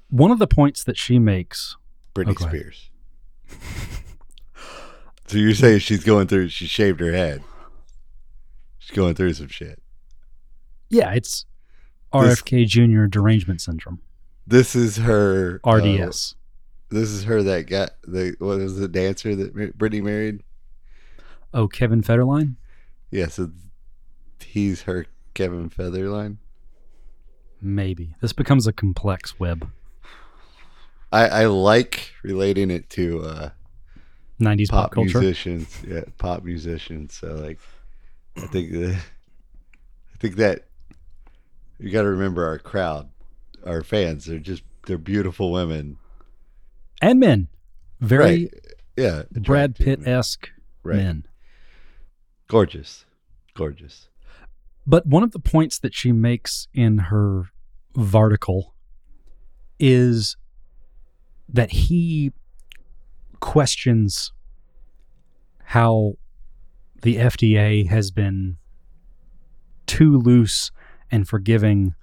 One 0.10 0.32
of 0.32 0.40
the 0.40 0.48
points 0.48 0.84
that 0.86 0.98
she 0.98 1.20
makes 1.20 1.76
britney 2.16 2.36
Oh, 2.42 2.48
spears 2.48 2.90
so 5.28 5.38
you're 5.38 5.54
saying 5.54 5.80
she's 5.80 6.04
going 6.04 6.28
through 6.28 6.50
she 6.50 6.66
shaved 6.68 7.00
her 7.00 7.12
head 7.12 7.44
she's 8.80 8.96
going 8.96 9.14
through 9.16 9.34
some 9.34 9.48
shit 9.50 9.82
Yeah, 10.90 11.12
it's 11.14 11.46
This- 12.24 12.42
RFK 12.42 12.68
Jr. 12.68 13.06
derangement 13.06 13.62
syndrome, 13.62 14.00
this 14.46 14.76
is 14.76 14.98
her 14.98 15.60
uh, 15.64 15.72
RDS. 15.76 16.36
this 16.90 17.10
is 17.10 17.24
her 17.26 17.44
that 17.44 17.68
got 17.68 17.92
the 18.04 18.36
what 18.40 18.58
was 18.58 18.78
the 18.80 18.88
dancer 18.88 19.36
that 19.36 19.56
Britney 19.56 20.02
married? 20.02 20.44
oh, 21.54 21.68
Kevin 21.68 22.02
Federline? 22.02 22.56
Yeah, 23.10 23.28
so 23.28 23.52
he's 24.40 24.84
her 24.84 25.06
Kevin 25.34 25.70
Featherline. 25.70 26.38
Maybe. 27.62 28.16
This 28.22 28.34
becomes 28.34 28.68
a 28.68 28.74
complex 28.74 29.40
web. 29.40 29.70
I, 31.12 31.28
I 31.28 31.46
like 31.46 32.12
relating 32.22 32.70
it 32.70 32.90
to 32.92 33.22
uh, 33.24 33.50
90s 34.42 34.70
pop, 34.70 34.84
pop, 34.84 34.92
culture. 34.92 35.20
musicians. 35.20 35.82
Yeah, 35.88 36.02
pop 36.18 36.44
musicians. 36.44 37.16
So 37.16 37.34
like, 37.36 37.60
I 38.36 38.48
think 38.48 38.72
the, 38.72 38.92
I 40.14 40.18
think 40.20 40.36
that 40.36 40.66
you 41.80 41.90
got 41.92 42.04
to 42.04 42.10
remember 42.10 42.46
our 42.46 42.60
crowd, 42.60 43.10
our 43.66 43.84
fans. 43.84 44.26
They're 44.26 44.40
just 44.40 44.64
they're 44.86 44.98
beautiful 44.98 45.52
women. 45.52 45.98
And 47.02 47.20
men. 47.20 47.48
Very 48.00 48.24
right? 48.24 48.54
Yeah, 48.96 49.24
Brad 49.32 49.76
Pitt 49.76 50.08
esque 50.08 50.50
Right. 50.84 50.98
men. 50.98 51.26
Gorgeous, 52.48 53.06
gorgeous. 53.54 54.10
But 54.86 55.06
one 55.06 55.22
of 55.24 55.32
the 55.32 55.40
points 55.40 55.78
that 55.80 55.94
she 55.94 56.12
makes 56.12 56.68
in 56.74 56.98
her 56.98 57.50
varticle 57.96 58.74
is 59.80 60.38
that 61.50 61.72
he 61.72 62.32
questions 63.40 64.32
how 65.66 66.14
the 67.02 67.18
FDA 67.18 67.88
has 67.88 68.10
been 68.12 68.58
too 69.86 70.18
loose 70.18 70.72
and 71.12 71.28
forgiving 71.28 71.96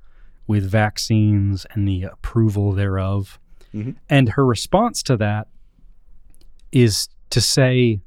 with 0.47 0.69
vaccines 0.69 1.67
and 1.71 1.87
the 1.89 2.03
approval 2.03 2.73
thereof. 2.73 3.39
Mhm. 3.73 3.97
And 4.09 4.31
her 4.31 4.45
response 4.45 5.03
to 5.05 5.17
that 5.17 5.49
is 6.73 7.09
to 7.31 7.41
say, 7.41 8.01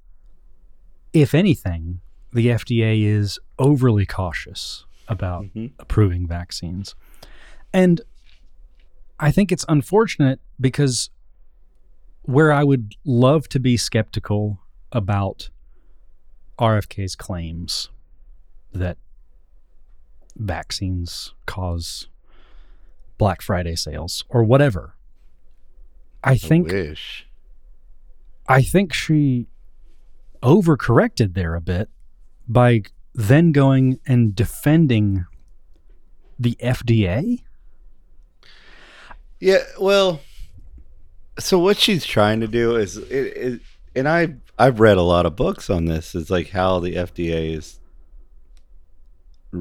if 1.14 1.34
anything, 1.34 2.00
the 2.32 2.52
FDA 2.52 3.04
is 3.04 3.40
overly 3.58 4.06
cautious 4.06 4.86
about 5.08 5.46
Mhm. 5.56 5.72
approving 5.80 6.28
vaccines. 6.28 6.96
And 7.74 8.02
I 9.20 9.32
think 9.32 9.52
it's 9.52 9.66
unfortunate 9.68 10.40
because 10.60 11.10
where 12.24 12.52
I 12.52 12.64
would 12.64 12.96
love 13.04 13.48
to 13.50 13.60
be 13.60 13.78
skeptical 13.78 14.60
about 14.92 15.50
RFK's 16.60 17.16
claims 17.16 17.90
that 18.74 18.98
vaccines 20.38 21.34
cause 21.46 22.08
Black 23.18 23.42
Friday 23.42 23.76
sales 23.76 24.24
or 24.30 24.44
whatever. 24.44 24.96
I 26.24 26.38
think 26.38 26.72
wish. 26.72 27.28
I 28.48 28.62
think 28.62 28.94
she 28.94 29.48
overcorrected 30.42 31.34
there 31.34 31.56
a 31.56 31.62
bit 31.62 31.90
by 32.48 32.84
then 33.14 33.52
going 33.52 34.00
and 34.06 34.36
defending 34.36 35.26
the 36.40 36.58
FDA. 36.62 37.44
Yeah, 39.40 39.64
well, 39.80 40.22
so 41.40 41.60
what 41.60 41.78
she's 41.78 42.06
trying 42.06 42.40
to 42.40 42.48
do 42.48 42.76
is, 42.76 42.98
it, 42.98 43.12
it, 43.12 43.62
and 43.96 44.08
I 44.08 44.36
I've 44.58 44.80
read 44.80 44.98
a 44.98 45.04
lot 45.04 45.26
of 45.26 45.36
books 45.36 45.70
on 45.70 45.86
this. 45.86 46.16
It's 46.16 46.30
like 46.30 46.50
how 46.50 46.80
the 46.80 46.96
FDA 46.96 47.56
is 47.56 47.80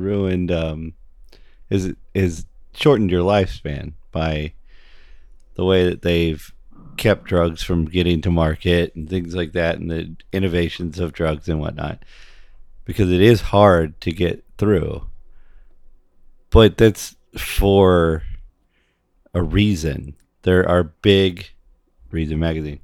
ruined 0.01 0.51
um 0.51 0.95
is 1.71 1.93
is 2.15 2.47
shortened 2.75 3.11
your 3.11 3.23
lifespan 3.23 3.93
by 4.13 4.53
the 5.55 5.65
way 5.65 5.89
that 5.89 6.03
they've 6.03 6.53
kept 6.97 7.25
drugs 7.25 7.63
from 7.63 7.87
getting 7.87 8.21
to 8.23 8.31
market 8.31 8.95
and 8.95 9.09
things 9.09 9.35
like 9.35 9.53
that 9.53 9.79
and 9.79 9.91
the 9.91 10.17
innovations 10.33 10.99
of 10.99 11.13
drugs 11.13 11.49
and 11.49 11.61
whatnot. 11.61 12.03
Because 12.85 13.11
it 13.11 13.21
is 13.21 13.41
hard 13.41 14.01
to 14.03 14.13
get 14.13 14.45
through. 14.59 15.07
But 16.51 16.77
that's 16.77 17.17
for 17.37 18.23
a 19.35 19.43
reason. 19.43 20.15
There 20.43 20.69
are 20.69 20.85
big 20.85 21.51
reason 22.11 22.39
magazine. 22.39 22.81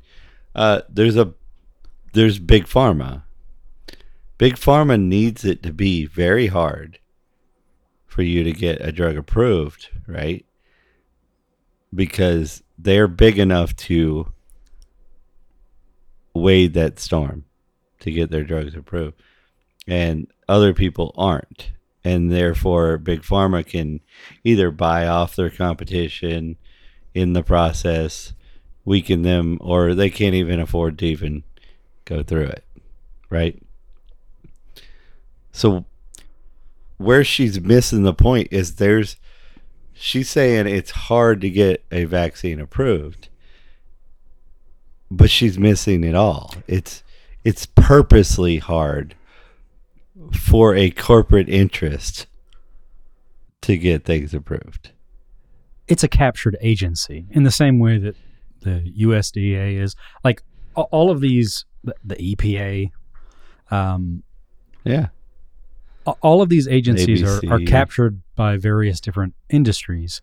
Uh 0.55 0.83
there's 0.89 1.17
a 1.17 1.33
there's 2.13 2.39
big 2.39 2.65
pharma. 2.65 3.23
Big 4.37 4.55
pharma 4.55 5.01
needs 5.01 5.45
it 5.45 5.63
to 5.63 5.73
be 5.73 6.05
very 6.05 6.49
hard 6.49 6.99
for 8.13 8.23
you 8.23 8.45
to 8.45 8.53
get 8.53 8.81
a 8.81 8.93
drug 8.93 9.17
approved 9.17 9.89
right? 10.07 10.45
Because 11.95 12.63
they're 12.79 13.09
big 13.09 13.39
enough 13.39 13.75
to 13.77 14.33
wade 16.35 16.75
that 16.75 16.99
storm 16.99 17.45
to 18.01 18.11
get 18.11 18.31
their 18.31 18.45
drugs 18.45 18.75
approved. 18.75 19.15
And 19.87 20.27
other 20.49 20.73
people 20.75 21.15
aren't. 21.17 21.73
And 22.05 22.31
therefore 22.31 22.99
big 22.99 23.23
pharma 23.23 23.65
can 23.65 24.01
either 24.45 24.71
buy 24.71 25.07
off 25.07 25.37
their 25.37 25.51
competition 25.51 26.57
in 27.15 27.33
the 27.33 27.43
process 27.43 28.33
weaken 28.85 29.23
them 29.23 29.59
or 29.61 29.95
they 29.95 30.11
can't 30.11 30.35
even 30.35 30.59
afford 30.59 30.99
to 30.99 31.07
even 31.07 31.45
go 32.05 32.23
through 32.23 32.47
it 32.47 32.65
right? 33.33 33.61
So 35.53 35.87
where 37.03 37.25
she's 37.25 37.61
missing 37.61 38.03
the 38.03 38.15
point 38.15 38.49
is 38.51 38.77
there's 38.77 39.17
she's 39.93 40.29
saying 40.29 40.67
it's 40.67 40.91
hard 40.93 41.41
to 41.41 41.51
get 41.51 41.85
a 41.91 42.05
vaccine 42.05 42.61
approved 42.61 43.29
but 45.13 45.31
she's 45.31 45.59
missing 45.59 46.05
it 46.05 46.15
all. 46.15 46.55
It's 46.67 47.03
it's 47.45 47.67
purposely 47.67 48.59
hard 48.59 49.15
for 50.33 50.75
a 50.75 50.91
corporate 50.91 51.49
interest 51.49 52.27
to 53.63 53.77
get 53.77 54.05
things 54.05 54.33
approved. 54.33 54.91
It's 55.87 56.03
a 56.03 56.09
captured 56.09 56.57
agency 56.61 57.27
in 57.31 57.43
the 57.43 57.51
same 57.51 57.79
way 57.79 57.99
that 57.99 58.17
the 58.61 58.93
USDA 59.01 59.79
is. 59.81 59.95
Like 60.25 60.43
all 60.75 61.11
of 61.11 61.21
these, 61.21 61.65
the, 61.83 62.17
EPA, 62.17 62.91
um, 63.71 64.23
yeah 64.85 65.09
all 66.07 66.43
of 66.43 66.49
these 66.49 66.67
agencies 66.69 67.23
are, 67.23 67.41
are 67.51 67.61
captured 67.61 68.23
by 68.35 68.57
various 68.57 69.01
different 69.01 69.35
industries 69.49 70.21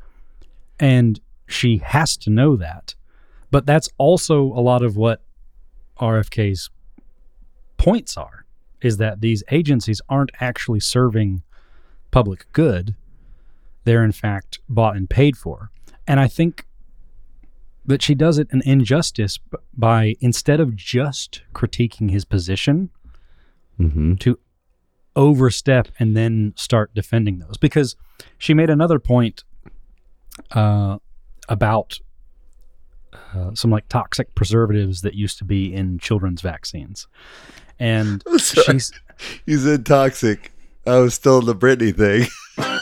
and 0.80 1.20
she 1.48 1.78
has 1.78 2.16
to 2.18 2.30
know 2.30 2.56
that. 2.56 2.96
But 3.52 3.66
that's 3.66 3.90
also 3.98 4.44
a 4.44 4.62
lot 4.62 4.84
of 4.84 4.96
what 4.96 5.22
rfk's 6.00 6.70
points 7.76 8.16
are 8.16 8.46
is 8.82 8.98
that 8.98 9.20
these 9.20 9.44
agencies 9.52 10.02
aren't 10.08 10.32
actually 10.40 10.80
serving 10.80 11.44
public 12.10 12.46
good. 12.54 12.96
They're 13.84 14.06
in 14.06 14.14
fact 14.14 14.60
bought 14.70 14.96
and 14.96 15.10
paid 15.10 15.36
for. 15.36 15.72
And 16.08 16.20
i 16.20 16.28
think 16.28 16.66
that 17.86 18.02
she 18.04 18.14
does 18.14 18.38
it 18.38 18.48
an 18.52 18.62
injustice 18.66 19.40
by 19.76 20.16
instead 20.20 20.60
of 20.60 20.76
just 20.76 21.42
critiquing 21.54 22.12
his 22.12 22.24
position 22.24 22.92
mm-hmm. 23.80 24.14
to 24.16 24.38
overstep 25.20 25.90
and 26.00 26.16
then 26.16 26.54
start 26.56 26.94
defending 26.96 27.40
those. 27.40 27.58
Because 27.58 27.96
she 28.38 28.54
made 28.54 28.70
another 28.70 29.00
point 29.00 29.44
uh, 30.52 30.98
about 31.50 32.00
uh, 33.36 33.54
some 33.54 33.70
like 33.70 33.88
toxic 33.90 34.34
preservatives 34.34 35.02
that 35.02 35.14
used 35.14 35.38
to 35.38 35.44
be 35.44 35.74
in 35.74 36.00
children's 36.00 36.42
vaccines. 36.42 37.08
And 37.78 38.24
she's 38.40 38.92
you 39.46 39.58
said 39.58 39.86
toxic. 39.86 40.54
I 40.88 41.00
was 41.00 41.14
still 41.14 41.40
in 41.40 41.46
the 41.46 41.56
Britney 41.56 41.96
thing. 41.96 42.28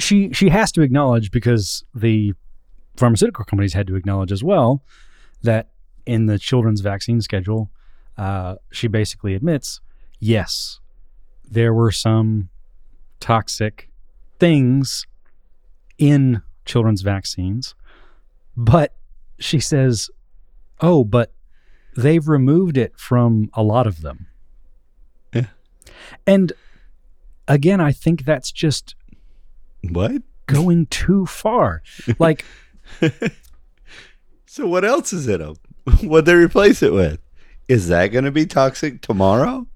She 0.00 0.32
she 0.32 0.48
has 0.48 0.70
to 0.72 0.82
acknowledge 0.82 1.32
because 1.32 1.84
the 1.92 2.32
pharmaceutical 2.96 3.44
companies 3.44 3.72
had 3.72 3.88
to 3.88 3.96
acknowledge 3.96 4.30
as 4.30 4.44
well 4.44 4.84
that 5.42 5.70
in 6.06 6.26
the 6.26 6.38
children's 6.38 6.82
vaccine 6.82 7.20
schedule, 7.20 7.72
uh, 8.16 8.54
she 8.70 8.86
basically 8.86 9.34
admits, 9.34 9.80
yes, 10.18 10.80
there 11.48 11.72
were 11.72 11.92
some 11.92 12.48
toxic 13.20 13.90
things 14.38 15.06
in 15.98 16.42
children's 16.64 17.02
vaccines, 17.02 17.74
but 18.56 18.94
she 19.38 19.60
says, 19.60 20.10
oh, 20.80 21.04
but 21.04 21.32
they've 21.96 22.28
removed 22.28 22.76
it 22.76 22.92
from 22.96 23.50
a 23.54 23.62
lot 23.62 23.86
of 23.86 24.02
them. 24.02 24.26
Yeah. 25.32 25.46
And 26.26 26.52
again, 27.46 27.80
I 27.80 27.92
think 27.92 28.24
that's 28.24 28.52
just 28.52 28.94
what 29.90 30.22
going 30.46 30.86
too 30.86 31.26
far. 31.26 31.82
Like, 32.18 32.44
so 34.46 34.66
what 34.66 34.84
else 34.84 35.12
is 35.12 35.28
in 35.28 35.40
them 35.40 35.56
what 36.02 36.24
they 36.24 36.34
replace 36.34 36.82
it 36.82 36.92
with 36.92 37.20
is 37.68 37.88
that 37.88 38.08
going 38.08 38.24
to 38.24 38.30
be 38.30 38.46
toxic 38.46 39.00
tomorrow 39.02 39.66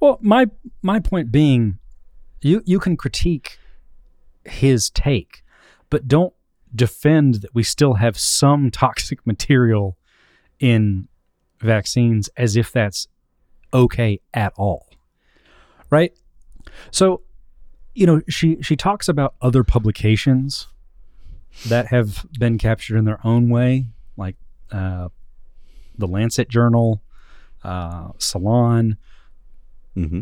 well, 0.00 0.18
my 0.20 0.46
my 0.82 0.98
point 0.98 1.30
being, 1.30 1.78
you 2.40 2.62
you 2.64 2.80
can 2.80 2.96
critique 2.96 3.58
his 4.44 4.90
take, 4.90 5.44
but 5.90 6.08
don't 6.08 6.32
defend 6.74 7.36
that 7.36 7.54
we 7.54 7.62
still 7.62 7.94
have 7.94 8.18
some 8.18 8.70
toxic 8.70 9.24
material 9.26 9.96
in 10.58 11.08
vaccines 11.60 12.28
as 12.36 12.56
if 12.56 12.72
that's 12.72 13.06
okay 13.72 14.20
at 14.32 14.52
all. 14.56 14.86
Right? 15.90 16.12
So, 16.90 17.22
you 17.94 18.06
know, 18.06 18.22
she 18.28 18.58
she 18.62 18.76
talks 18.76 19.08
about 19.08 19.34
other 19.42 19.64
publications 19.64 20.68
that 21.66 21.88
have 21.88 22.24
been 22.38 22.58
captured 22.58 22.96
in 22.96 23.04
their 23.04 23.24
own 23.24 23.50
way, 23.50 23.86
like 24.16 24.36
uh, 24.70 25.08
the 25.98 26.06
Lancet 26.06 26.48
Journal, 26.48 27.02
uh, 27.64 28.10
Salon. 28.18 28.96
Mm-hmm. 30.00 30.20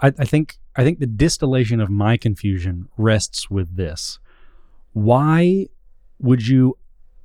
I, 0.00 0.12
I 0.18 0.24
think 0.24 0.58
I 0.76 0.84
think 0.84 0.98
the 0.98 1.06
distillation 1.06 1.80
of 1.80 1.90
my 1.90 2.16
confusion 2.16 2.88
rests 2.96 3.50
with 3.50 3.76
this. 3.76 4.18
Why 4.92 5.68
would 6.18 6.46
you 6.46 6.78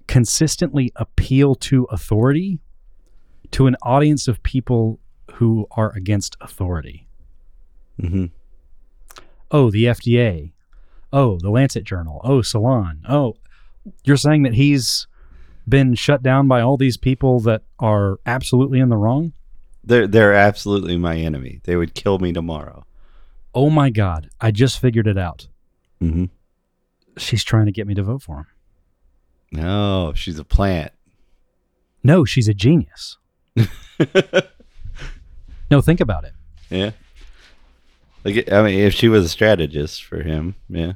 consistently 0.07 0.91
appeal 0.95 1.55
to 1.55 1.83
authority 1.85 2.59
to 3.51 3.67
an 3.67 3.75
audience 3.81 4.27
of 4.27 4.43
people 4.43 4.99
who 5.33 5.67
are 5.71 5.91
against 5.95 6.35
authority? 6.41 7.07
Mm-hmm. 8.01 8.25
Oh, 9.51 9.71
the 9.71 9.85
FDA. 9.85 10.51
Oh, 11.13 11.39
the 11.39 11.49
Lancet 11.49 11.83
Journal. 11.83 12.19
Oh, 12.23 12.41
Salon. 12.41 13.03
Oh, 13.07 13.37
you're 14.03 14.17
saying 14.17 14.43
that 14.43 14.55
he's 14.55 15.07
been 15.67 15.95
shut 15.95 16.21
down 16.21 16.47
by 16.47 16.61
all 16.61 16.77
these 16.77 16.97
people 16.97 17.39
that 17.41 17.63
are 17.79 18.19
absolutely 18.25 18.79
in 18.79 18.89
the 18.89 18.97
wrong? 18.97 19.33
They're 19.87 20.07
they're 20.07 20.33
absolutely 20.33 20.97
my 20.97 21.17
enemy 21.17 21.59
they 21.63 21.75
would 21.75 21.93
kill 21.93 22.19
me 22.19 22.31
tomorrow 22.33 22.83
Oh 23.55 23.69
my 23.71 23.89
God, 23.89 24.29
I 24.39 24.51
just 24.51 24.79
figured 24.79 25.07
it 25.07 25.17
out. 25.17 25.47
mm-hmm. 26.01 26.25
She's 27.17 27.43
trying 27.43 27.65
to 27.65 27.71
get 27.71 27.87
me 27.87 27.95
to 27.95 28.03
vote 28.03 28.21
for 28.21 28.37
him. 28.37 28.45
no 29.51 30.13
she's 30.15 30.37
a 30.39 30.43
plant 30.43 30.91
No, 32.03 32.23
she's 32.25 32.47
a 32.47 32.53
genius. 32.53 33.17
No, 35.69 35.81
think 35.81 35.99
about 35.99 36.23
it. 36.23 36.33
yeah 36.69 36.91
like 38.23 38.51
i 38.51 38.61
mean 38.63 38.79
if 38.79 38.93
she 38.93 39.07
was 39.09 39.25
a 39.25 39.29
strategist 39.29 40.03
for 40.03 40.21
him 40.23 40.55
yeah 40.69 40.93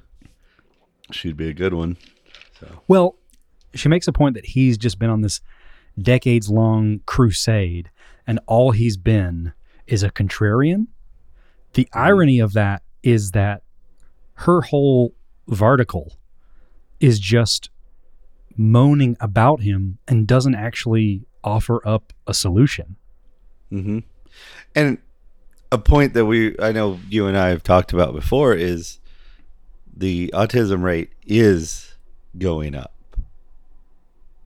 she'd 1.11 1.35
be 1.37 1.49
a 1.49 1.53
good 1.53 1.73
one 1.73 1.97
Well, 2.87 3.15
she 3.73 3.89
makes 3.89 4.07
a 4.07 4.11
point 4.13 4.35
that 4.35 4.45
he's 4.45 4.77
just 4.77 4.97
been 4.99 5.09
on 5.09 5.21
this 5.21 5.39
decades 5.99 6.49
long 6.49 7.01
crusade, 7.05 7.89
and 8.25 8.39
all 8.47 8.71
he's 8.71 8.97
been 8.97 9.53
is 9.87 10.03
a 10.03 10.11
contrarian. 10.11 10.87
The 11.73 11.87
irony 11.93 12.39
of 12.39 12.53
that 12.53 12.83
is 13.03 13.31
that 13.31 13.63
her 14.35 14.61
whole 14.61 15.13
varticle 15.47 16.17
is 16.99 17.19
just 17.19 17.69
moaning 18.57 19.17
about 19.19 19.61
him 19.61 19.97
and 20.07 20.27
doesn't 20.27 20.55
actually 20.55 21.25
offer 21.43 21.85
up 21.87 22.13
a 22.27 22.33
solution. 22.33 22.95
Mm-hmm. 23.71 23.99
And 24.75 24.97
a 25.71 25.77
point 25.77 26.13
that 26.13 26.25
we, 26.25 26.55
I 26.59 26.71
know 26.71 26.99
you 27.09 27.27
and 27.27 27.37
I 27.37 27.49
have 27.49 27.63
talked 27.63 27.93
about 27.93 28.13
before 28.13 28.53
is 28.53 28.99
the 29.95 30.29
autism 30.33 30.83
rate 30.83 31.11
is 31.25 31.95
going 32.37 32.75
up. 32.75 32.93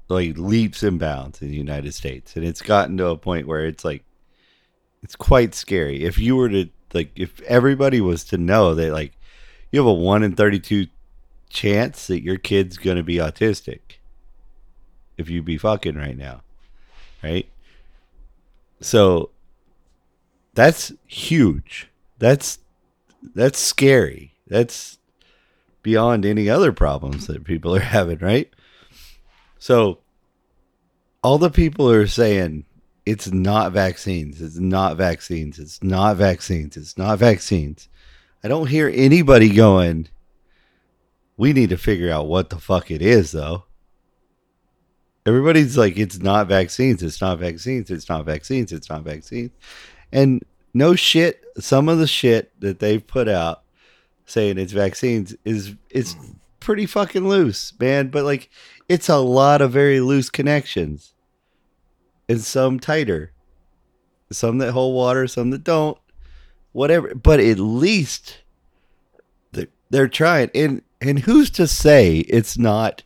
Like 0.07 0.37
leaps 0.37 0.83
and 0.83 0.99
bounds 0.99 1.41
in 1.41 1.49
the 1.49 1.57
United 1.57 1.93
States, 1.93 2.35
and 2.35 2.45
it's 2.45 2.61
gotten 2.61 2.97
to 2.97 3.07
a 3.07 3.17
point 3.17 3.47
where 3.47 3.65
it's 3.65 3.83
like 3.85 4.03
it's 5.03 5.15
quite 5.15 5.53
scary. 5.53 6.03
If 6.03 6.17
you 6.17 6.35
were 6.35 6.49
to 6.49 6.69
like, 6.93 7.11
if 7.15 7.41
everybody 7.41 8.01
was 8.01 8.23
to 8.25 8.37
know 8.37 8.75
that 8.75 8.91
like 8.91 9.17
you 9.71 9.79
have 9.79 9.87
a 9.87 9.93
one 9.93 10.23
in 10.23 10.35
thirty-two 10.35 10.87
chance 11.49 12.07
that 12.07 12.21
your 12.23 12.37
kid's 12.37 12.77
gonna 12.77 13.03
be 13.03 13.17
autistic, 13.17 13.79
if 15.17 15.29
you 15.29 15.41
be 15.41 15.57
fucking 15.57 15.95
right 15.95 16.17
now, 16.17 16.41
right? 17.23 17.47
So 18.81 19.31
that's 20.53 20.91
huge. 21.05 21.89
That's 22.19 22.59
that's 23.33 23.59
scary. 23.59 24.33
That's 24.47 24.97
beyond 25.81 26.25
any 26.25 26.49
other 26.49 26.71
problems 26.71 27.27
that 27.27 27.43
people 27.43 27.75
are 27.75 27.79
having, 27.97 28.19
right? 28.19 28.51
So 29.65 29.97
all 31.23 31.39
the 31.39 31.49
people 31.49 31.89
are 31.89 32.05
saying 32.05 32.65
it's 33.03 33.31
not 33.31 33.71
vaccines, 33.71 34.39
it's 34.39 34.59
not 34.59 34.95
vaccines, 34.95 35.57
it's 35.57 35.81
not 35.81 36.17
vaccines, 36.17 36.77
it's 36.77 36.99
not 36.99 37.17
vaccines. 37.17 37.89
I 38.43 38.47
don't 38.47 38.67
hear 38.67 38.91
anybody 38.93 39.49
going, 39.49 40.09
we 41.35 41.51
need 41.51 41.71
to 41.71 41.79
figure 41.79 42.11
out 42.11 42.27
what 42.27 42.51
the 42.51 42.59
fuck 42.59 42.91
it 42.91 43.01
is 43.01 43.31
though. 43.31 43.63
Everybody's 45.25 45.79
like, 45.79 45.97
it's 45.97 46.19
not 46.19 46.47
vaccines, 46.47 47.01
it's 47.01 47.19
not 47.19 47.39
vaccines, 47.39 47.89
it's 47.89 48.07
not 48.07 48.23
vaccines, 48.23 48.71
it's 48.71 48.91
not 48.91 49.01
vaccines. 49.01 49.49
And 50.11 50.43
no 50.75 50.93
shit, 50.93 51.43
some 51.57 51.89
of 51.89 51.97
the 51.97 52.05
shit 52.05 52.51
that 52.59 52.77
they've 52.77 53.07
put 53.07 53.27
out 53.27 53.63
saying 54.27 54.59
it's 54.59 54.73
vaccines 54.73 55.35
is 55.43 55.73
it's 55.89 56.15
pretty 56.65 56.85
fucking 56.85 57.27
loose, 57.27 57.71
man. 57.79 58.09
But 58.09 58.25
like 58.25 58.49
it's 58.89 59.07
a 59.07 59.17
lot 59.17 59.61
of 59.61 59.71
very 59.71 60.01
loose 60.01 60.29
connections. 60.29 61.13
And 62.27 62.41
some 62.41 62.79
tighter. 62.79 63.31
Some 64.31 64.57
that 64.57 64.71
hold 64.71 64.95
water, 64.95 65.27
some 65.27 65.51
that 65.51 65.63
don't. 65.63 65.97
Whatever. 66.73 67.13
But 67.15 67.39
at 67.39 67.59
least 67.59 68.39
they're, 69.51 69.67
they're 69.89 70.07
trying. 70.07 70.49
And 70.53 70.81
and 70.99 71.19
who's 71.19 71.49
to 71.51 71.67
say 71.67 72.17
it's 72.17 72.57
not 72.57 73.03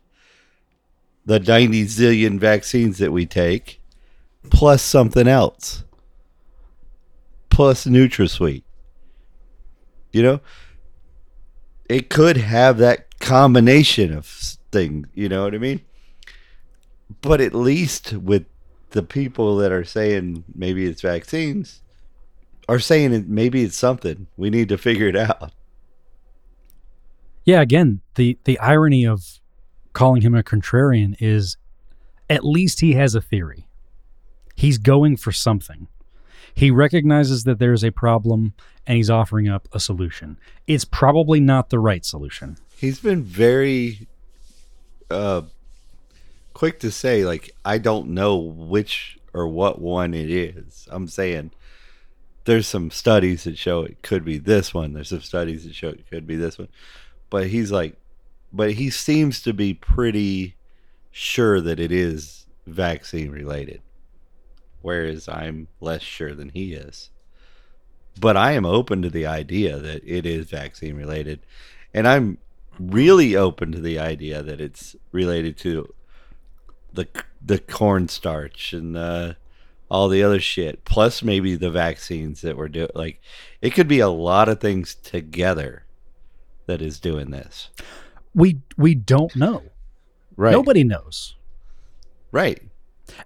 the 1.26 1.40
90 1.40 1.86
zillion 1.86 2.40
vaccines 2.40 2.98
that 3.00 3.12
we 3.12 3.26
take 3.26 3.82
plus 4.50 4.82
something 4.82 5.28
else? 5.28 5.84
Plus 7.50 7.86
NutraSweet. 7.86 8.64
You 10.14 10.24
know? 10.24 10.40
it 11.90 12.10
could 12.10 12.38
have 12.38 12.78
that 12.78 13.09
combination 13.20 14.14
of 14.14 14.26
things. 14.72 15.08
You 15.14 15.30
know 15.30 15.44
what 15.44 15.54
I 15.54 15.58
mean? 15.58 15.82
But 17.22 17.42
at 17.42 17.54
least 17.54 18.14
with 18.14 18.46
the 18.92 19.04
people 19.04 19.58
that 19.58 19.72
are 19.72 19.84
saying 19.84 20.44
maybe 20.56 20.86
it's 20.86 21.02
vaccines, 21.02 21.82
are 22.68 22.80
saying 22.80 23.14
it 23.14 23.28
maybe 23.28 23.64
it's 23.64 23.78
something. 23.78 24.28
We 24.38 24.50
need 24.50 24.70
to 24.70 24.78
figure 24.78 25.08
it 25.08 25.16
out. 25.16 25.52
Yeah, 27.46 27.62
again, 27.62 28.02
the 28.16 28.38
the 28.44 28.60
irony 28.60 29.06
of 29.06 29.40
calling 29.94 30.22
him 30.22 30.36
a 30.36 30.44
contrarian 30.44 31.16
is 31.20 31.58
at 32.30 32.46
least 32.46 32.82
he 32.82 32.94
has 32.94 33.16
a 33.16 33.22
theory. 33.22 33.68
He's 34.56 34.78
going 34.78 35.18
for 35.18 35.32
something. 35.32 35.88
He 36.54 36.70
recognizes 36.70 37.44
that 37.46 37.60
there's 37.60 37.84
a 37.84 37.92
problem 37.92 38.54
and 38.90 38.98
he's 38.98 39.12
offering 39.12 39.48
up 39.48 39.68
a 39.72 39.80
solution. 39.80 40.38
It's 40.66 40.84
probably 40.84 41.40
not 41.40 41.70
the 41.70 41.78
right 41.78 42.04
solution. 42.04 42.58
He's 42.76 43.00
been 43.00 43.24
very 43.24 44.08
uh 45.12 45.44
quick 46.54 46.80
to 46.80 46.92
say 46.92 47.24
like 47.24 47.52
I 47.64 47.78
don't 47.78 48.10
know 48.10 48.36
which 48.38 49.20
or 49.32 49.48
what 49.48 49.80
one 49.80 50.16
it 50.16 50.32
is. 50.32 50.88
I'm 50.92 51.08
saying 51.08 51.52
there's 52.46 52.68
some 52.68 52.90
studies 52.90 53.44
that 53.44 53.60
show 53.60 53.84
it 53.84 54.02
could 54.02 54.26
be 54.26 54.40
this 54.40 54.74
one. 54.74 54.94
There's 54.94 55.10
some 55.10 55.22
studies 55.22 55.66
that 55.66 55.76
show 55.76 55.90
it 55.90 56.10
could 56.10 56.26
be 56.26 56.36
this 56.36 56.58
one. 56.58 56.70
But 57.30 57.48
he's 57.48 57.72
like 57.72 57.96
but 58.52 58.72
he 58.72 58.90
seems 58.90 59.44
to 59.44 59.54
be 59.54 59.76
pretty 59.76 60.56
sure 61.12 61.62
that 61.62 61.80
it 61.80 61.92
is 61.92 62.48
vaccine 62.66 63.30
related. 63.30 63.84
Whereas 64.82 65.30
I'm 65.30 65.68
less 65.80 66.02
sure 66.02 66.34
than 66.34 66.50
he 66.50 66.74
is. 66.74 67.12
But 68.20 68.36
I 68.36 68.54
am 68.54 68.66
open 68.66 69.02
to 69.02 69.10
the 69.10 69.26
idea 69.26 69.78
that 69.78 70.04
it 70.06 70.26
is 70.26 70.50
vaccine 70.50 70.96
related. 70.96 71.40
And 71.94 72.08
I'm 72.08 72.38
really 72.80 73.36
open 73.36 73.72
to 73.72 73.82
the 73.82 74.00
idea 74.00 74.42
that 74.44 74.60
it's 74.62 74.96
related 75.12 75.58
to 75.58 75.94
the 76.94 77.08
the 77.42 77.60
cornstarch 77.60 78.74
and 78.74 78.98
uh, 78.98 79.34
all 79.90 80.10
the 80.10 80.24
other 80.24 80.40
shit, 80.40 80.86
plus 80.86 81.24
maybe 81.24 81.56
the 81.56 81.72
vaccines 81.72 82.42
that 82.42 82.58
we're 82.58 82.68
doing. 82.68 82.90
Like, 82.94 83.22
it 83.62 83.72
could 83.72 83.88
be 83.88 84.00
a 84.00 84.10
lot 84.10 84.50
of 84.50 84.60
things 84.60 84.96
together 84.96 85.86
that 86.66 86.82
is 86.82 87.00
doing 87.00 87.32
this. 87.32 87.70
We 88.34 88.62
we 88.78 88.96
don't 88.96 89.36
know. 89.36 89.64
Right. 90.36 90.52
Nobody 90.52 90.84
knows. 90.84 91.36
Right. 92.32 92.62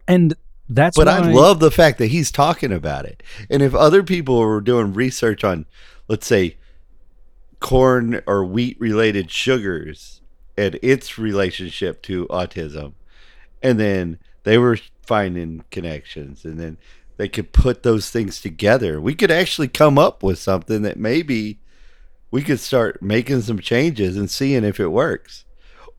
And 0.08 0.36
that's 0.70 0.98
But 0.98 1.08
I 1.08 1.32
love 1.32 1.60
the 1.60 1.72
fact 1.72 1.98
that 1.98 2.08
he's 2.08 2.32
talking 2.32 2.72
about 2.72 3.06
it. 3.06 3.22
And 3.50 3.62
if 3.62 3.76
other 3.76 4.04
people 4.04 4.40
were 4.40 4.62
doing 4.62 4.94
research 4.94 5.44
on, 5.44 5.66
let's 6.08 6.28
say, 6.28 6.58
corn 7.60 8.22
or 8.26 8.46
wheat 8.46 8.80
related 8.80 9.32
sugars 9.32 10.22
and 10.58 10.80
its 10.82 11.18
relationship 11.18 12.02
to 12.04 12.28
autism, 12.28 12.94
and 13.62 13.80
then 13.80 14.20
they 14.44 14.58
were 14.58 14.78
finding 15.06 15.64
connections, 15.72 16.46
and 16.46 16.60
then 16.60 16.78
they 17.18 17.28
could 17.28 17.54
put 17.54 17.84
those 17.84 18.10
things 18.10 18.42
together, 18.42 19.00
we 19.00 19.16
could 19.16 19.32
actually 19.32 19.68
come 19.68 19.98
up 19.98 20.24
with 20.24 20.40
something 20.40 20.82
that 20.82 20.98
maybe 20.98 21.60
we 22.32 22.42
could 22.42 22.60
start 22.60 23.02
making 23.02 23.42
some 23.42 23.60
changes 23.60 24.18
and 24.18 24.30
seeing 24.30 24.64
if 24.64 24.80
it 24.80 24.88
works. 24.88 25.46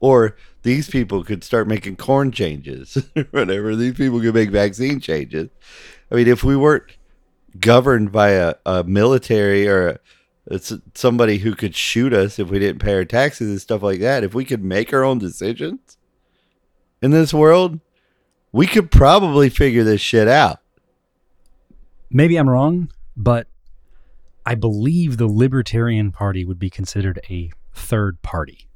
Or 0.01 0.37
these 0.65 0.89
people 0.89 1.23
could 1.23 1.45
start 1.45 1.69
making 1.69 1.97
corn 1.97 2.33
changes, 2.33 2.95
whatever. 3.31 3.77
These 3.77 3.95
people 3.95 4.21
could 4.21 4.35
make 4.35 4.51
vaccine 4.51 4.99
changes. 4.99 5.51
I 6.11 6.17
mean, 6.17 6.27
if 6.27 6.43
we 6.43 6.57
weren't 6.57 6.97
governed 7.61 8.11
by 8.11 8.31
a, 8.31 8.55
a 8.67 8.83
military 8.83 9.69
or 9.69 10.01
a, 10.51 10.61
somebody 10.95 11.39
who 11.39 11.55
could 11.55 11.77
shoot 11.77 12.13
us 12.13 12.39
if 12.39 12.49
we 12.49 12.59
didn't 12.59 12.81
pay 12.81 12.95
our 12.95 13.05
taxes 13.05 13.51
and 13.51 13.61
stuff 13.61 13.83
like 13.83 14.01
that, 14.01 14.25
if 14.25 14.35
we 14.35 14.45
could 14.45 14.65
make 14.65 14.93
our 14.93 15.05
own 15.05 15.19
decisions 15.19 15.99
in 17.03 17.11
this 17.11 17.35
world, 17.35 17.79
we 18.51 18.67
could 18.67 18.91
probably 18.91 19.51
figure 19.51 19.85
this 19.85 20.01
shit 20.01 20.29
out. 20.29 20.61
maybe 22.11 22.37
I'm 22.37 22.49
wrong, 22.49 22.91
but 23.17 23.49
I 24.47 24.55
believe 24.55 25.19
the 25.19 25.27
Libertarian 25.27 26.11
Party 26.11 26.45
would 26.45 26.59
be 26.59 26.71
considered 26.71 27.21
a 27.29 27.51
third 27.75 28.23
party. 28.23 28.69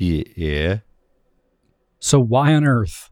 Ye- 0.00 0.32
Yeah. 0.34 0.78
So 1.98 2.18
why 2.18 2.54
on 2.54 2.64
earth 2.64 3.10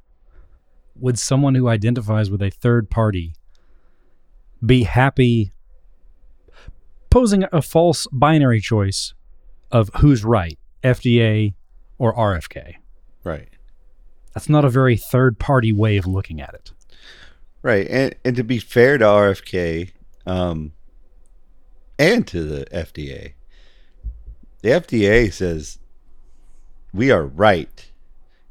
would 0.97 1.19
someone 1.19 1.55
who 1.55 1.69
identifies 1.69 2.31
with 2.31 2.41
a 2.43 2.49
third 2.51 2.89
party 2.91 3.35
be 4.65 4.85
happy 4.85 5.53
posing 7.11 7.45
a 7.53 7.61
false 7.63 8.07
binary 8.11 8.61
choice 8.61 9.13
of 9.71 9.91
who's 9.99 10.25
right, 10.25 10.59
FDA 10.83 11.55
or 11.99 12.15
RFK? 12.15 12.77
Right. 13.23 13.51
That's 14.33 14.49
not 14.49 14.65
a 14.65 14.71
very 14.71 14.97
third 14.97 15.39
party 15.39 15.73
way 15.73 15.99
of 15.99 16.07
looking 16.07 16.41
at 16.41 16.55
it. 16.55 16.73
Right. 17.61 17.87
And 17.91 18.15
and 18.25 18.35
to 18.37 18.45
be 18.45 18.59
fair 18.59 18.97
to 18.97 19.05
RFK, 19.05 19.91
um 20.25 20.73
and 21.99 22.27
to 22.29 22.45
the 22.45 22.65
FDA, 22.73 23.35
the 24.63 24.71
FDA 24.71 25.31
says 25.33 25.79
we 26.93 27.11
are 27.11 27.27
right. 27.27 27.91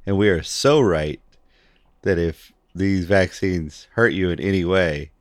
And 0.05 0.17
we 0.17 0.29
are 0.29 0.43
so 0.43 0.79
right 0.79 1.21
that 2.03 2.17
if 2.17 2.53
these 2.73 3.05
vaccines 3.05 3.87
hurt 3.93 4.13
you 4.13 4.29
in 4.29 4.39
any 4.39 4.63
way, 4.63 5.11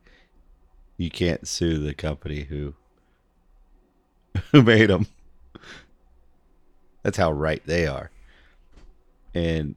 you 0.97 1.09
can't 1.09 1.47
sue 1.47 1.77
the 1.77 1.93
company 1.93 2.43
who 2.43 2.73
who 4.51 4.61
made 4.61 4.89
them. 4.89 5.07
That's 7.03 7.17
how 7.17 7.31
right 7.31 7.61
they 7.65 7.87
are. 7.87 8.11
And 9.33 9.75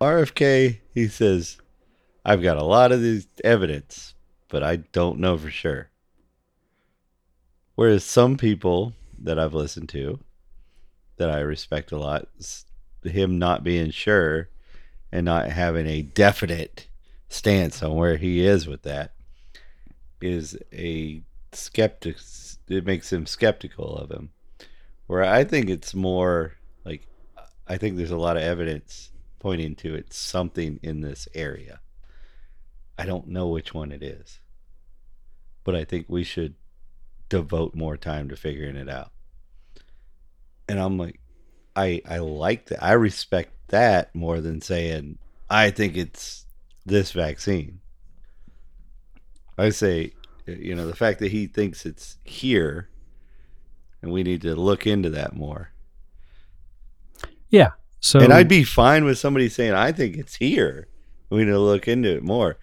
RFK, 0.00 0.80
he 0.92 1.08
says, 1.08 1.58
I've 2.24 2.42
got 2.42 2.56
a 2.56 2.64
lot 2.64 2.92
of 2.92 3.00
this 3.00 3.26
evidence, 3.44 4.14
but 4.48 4.62
I 4.62 4.76
don't 4.76 5.18
know 5.18 5.36
for 5.38 5.50
sure. 5.50 5.90
Whereas 7.74 8.04
some 8.04 8.36
people 8.36 8.94
that 9.18 9.38
I've 9.38 9.54
listened 9.54 9.88
to, 9.90 10.18
that 11.16 11.30
I 11.30 11.40
respect 11.40 11.92
a 11.92 11.98
lot, 11.98 12.28
him 13.02 13.38
not 13.38 13.64
being 13.64 13.90
sure 13.90 14.48
and 15.12 15.24
not 15.24 15.50
having 15.50 15.86
a 15.86 16.02
definite 16.02 16.88
stance 17.28 17.82
on 17.82 17.94
where 17.94 18.16
he 18.16 18.44
is 18.44 18.66
with 18.66 18.82
that 18.82 19.12
is 20.20 20.58
a 20.72 21.22
skeptic. 21.52 22.16
It 22.68 22.84
makes 22.84 23.12
him 23.12 23.26
skeptical 23.26 23.96
of 23.96 24.10
him. 24.10 24.30
Where 25.06 25.22
I 25.22 25.44
think 25.44 25.70
it's 25.70 25.94
more 25.94 26.54
like, 26.84 27.06
I 27.66 27.76
think 27.76 27.96
there's 27.96 28.10
a 28.10 28.16
lot 28.16 28.36
of 28.36 28.42
evidence 28.42 29.12
pointing 29.38 29.76
to 29.76 29.94
it's 29.94 30.16
something 30.16 30.80
in 30.82 31.00
this 31.00 31.28
area. 31.34 31.80
I 32.98 33.06
don't 33.06 33.28
know 33.28 33.48
which 33.48 33.72
one 33.72 33.92
it 33.92 34.02
is. 34.02 34.40
But 35.62 35.76
I 35.76 35.84
think 35.84 36.06
we 36.08 36.24
should 36.24 36.54
devote 37.28 37.74
more 37.74 37.96
time 37.96 38.28
to 38.28 38.36
figuring 38.36 38.76
it 38.76 38.88
out. 38.88 39.12
And 40.68 40.78
I'm 40.78 40.98
like 40.98 41.20
I 41.74 42.02
I 42.06 42.18
like 42.18 42.66
that. 42.66 42.82
I 42.82 42.92
respect 42.92 43.52
that 43.68 44.14
more 44.14 44.40
than 44.40 44.60
saying 44.60 45.18
I 45.48 45.70
think 45.70 45.96
it's 45.96 46.46
this 46.84 47.12
vaccine. 47.12 47.80
I 49.58 49.70
say 49.70 50.12
you 50.46 50.74
know, 50.74 50.86
the 50.86 50.94
fact 50.94 51.18
that 51.20 51.32
he 51.32 51.46
thinks 51.46 51.84
it's 51.84 52.18
here 52.24 52.88
and 54.00 54.12
we 54.12 54.22
need 54.22 54.42
to 54.42 54.54
look 54.54 54.86
into 54.86 55.10
that 55.10 55.34
more. 55.34 55.72
Yeah. 57.50 57.70
So 58.00 58.20
and 58.20 58.32
I'd 58.32 58.48
be 58.48 58.62
fine 58.62 59.04
with 59.04 59.18
somebody 59.18 59.48
saying, 59.48 59.74
"I 59.74 59.90
think 59.90 60.16
it's 60.16 60.36
here. 60.36 60.88
We 61.30 61.38
need 61.38 61.50
to 61.50 61.58
look 61.58 61.88
into 61.88 62.14
it 62.14 62.22
more." 62.22 62.58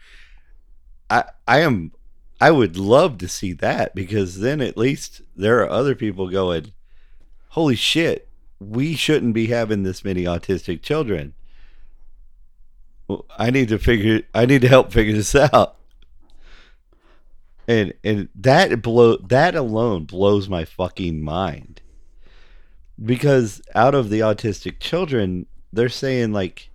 I 1.10 1.26
I 1.48 1.60
am 1.60 1.92
I 2.40 2.52
would 2.52 2.78
love 2.78 3.18
to 3.20 3.28
see 3.28 3.54
that 3.54 3.96
because 3.96 4.40
then 4.40 4.62
at 4.62 4.78
least 4.78 5.22
there 5.36 5.60
are 5.62 5.70
other 5.70 5.96
people 5.96 6.30
going, 6.30 6.74
"Holy 7.54 7.76
shit, 7.76 8.28
we 8.60 8.96
shouldn't 8.96 9.34
be 9.34 9.48
having 9.48 9.84
this 9.84 10.04
many 10.04 10.24
autistic 10.24 10.82
children." 10.82 11.34
I 13.38 13.50
need 13.50 13.70
to 13.70 13.80
figure. 13.80 14.22
I 14.34 14.46
need 14.46 14.62
to 14.62 14.68
help 14.68 14.92
figure 14.92 15.14
this 15.14 15.36
out. 15.36 15.78
And 17.68 17.94
and 18.04 18.30
that 18.36 18.82
blow 18.82 19.18
that 19.18 19.56
alone 19.56 20.06
blows 20.06 20.50
my 20.50 20.66
fucking 20.66 21.22
mind 21.22 21.82
because 23.04 23.62
out 23.74 23.96
of 23.96 24.10
the 24.10 24.20
autistic 24.20 24.80
children, 24.80 25.46
they're 25.72 25.90
saying 25.90 26.34
like 26.34 26.70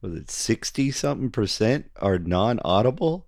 was 0.00 0.14
it 0.14 0.30
sixty 0.30 0.90
something 0.90 1.30
percent 1.30 1.90
are 1.96 2.18
non 2.18 2.60
audible? 2.64 3.26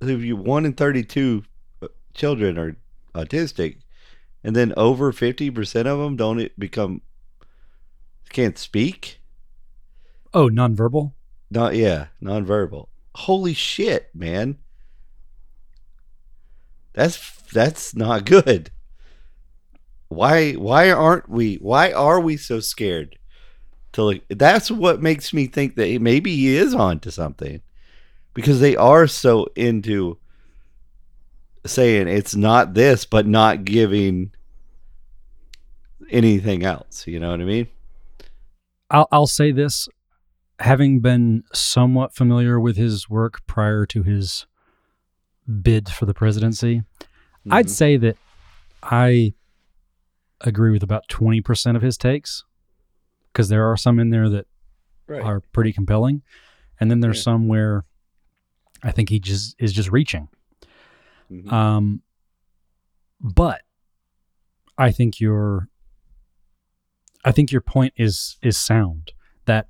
If 0.00 0.22
you 0.22 0.36
one 0.36 0.64
in 0.64 0.72
thirty 0.72 1.04
two 1.04 1.44
uh, 1.82 1.88
children 2.14 2.58
are 2.58 2.76
autistic, 3.14 3.76
and 4.44 4.54
then 4.54 4.74
over 4.76 5.10
fifty 5.10 5.50
percent 5.50 5.88
of 5.88 5.98
them 5.98 6.14
don't 6.14 6.56
become 6.58 7.00
can't 8.30 8.58
speak. 8.58 9.20
oh, 10.34 10.48
nonverbal. 10.48 11.12
Not 11.50 11.76
yeah, 11.76 12.08
nonverbal. 12.22 12.88
Holy 13.14 13.54
shit, 13.54 14.10
man. 14.14 14.58
That's 16.92 17.30
that's 17.52 17.94
not 17.94 18.24
good. 18.26 18.70
Why 20.08 20.52
why 20.52 20.90
aren't 20.90 21.28
we 21.28 21.56
why 21.56 21.92
are 21.92 22.20
we 22.20 22.36
so 22.36 22.60
scared 22.60 23.18
to 23.92 24.02
look 24.02 24.22
that's 24.28 24.70
what 24.70 25.00
makes 25.00 25.32
me 25.32 25.46
think 25.46 25.76
that 25.76 26.00
maybe 26.00 26.34
he 26.36 26.56
is 26.56 26.74
onto 26.74 27.10
something. 27.10 27.62
Because 28.34 28.58
they 28.58 28.74
are 28.76 29.06
so 29.06 29.46
into 29.54 30.18
saying 31.66 32.08
it's 32.08 32.34
not 32.34 32.74
this 32.74 33.04
but 33.04 33.26
not 33.26 33.64
giving 33.64 34.32
anything 36.10 36.64
else, 36.64 37.06
you 37.06 37.18
know 37.18 37.30
what 37.30 37.40
I 37.40 37.44
mean? 37.44 37.68
I'll 38.90 39.08
I'll 39.10 39.26
say 39.26 39.50
this, 39.52 39.88
having 40.60 41.00
been 41.00 41.44
somewhat 41.52 42.14
familiar 42.14 42.60
with 42.60 42.76
his 42.76 43.08
work 43.08 43.46
prior 43.46 43.86
to 43.86 44.02
his 44.02 44.46
bid 45.62 45.88
for 45.88 46.06
the 46.06 46.14
presidency, 46.14 46.82
I'd 47.50 47.66
Mhm. 47.66 47.70
say 47.70 47.96
that 47.96 48.16
I 48.82 49.34
agree 50.42 50.70
with 50.70 50.82
about 50.82 51.08
twenty 51.08 51.40
percent 51.40 51.76
of 51.76 51.82
his 51.82 51.96
takes, 51.96 52.44
because 53.32 53.48
there 53.48 53.64
are 53.70 53.76
some 53.76 53.98
in 53.98 54.10
there 54.10 54.28
that 54.28 54.46
right. 55.06 55.22
are 55.22 55.40
pretty 55.40 55.72
compelling, 55.72 56.22
and 56.78 56.90
then 56.90 57.00
there's 57.00 57.18
Yeah. 57.18 57.22
some 57.24 57.48
where 57.48 57.84
I 58.82 58.90
think 58.90 59.08
he 59.08 59.18
just 59.18 59.56
is 59.58 59.72
just 59.72 59.90
reaching. 59.90 60.28
Mhm. 61.34 61.52
Um, 61.52 62.02
but 63.20 63.62
I 64.78 64.90
think 64.92 65.20
your 65.20 65.68
I 67.24 67.32
think 67.32 67.50
your 67.50 67.60
point 67.62 67.94
is 67.96 68.36
is 68.42 68.56
sound 68.58 69.12
that 69.46 69.68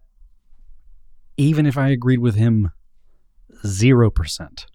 even 1.37 1.67
if 1.67 1.77
I 1.79 1.89
agreed 1.89 2.19
with 2.19 2.35
him 2.35 2.73
zero 3.67 4.11
percent 4.11 4.67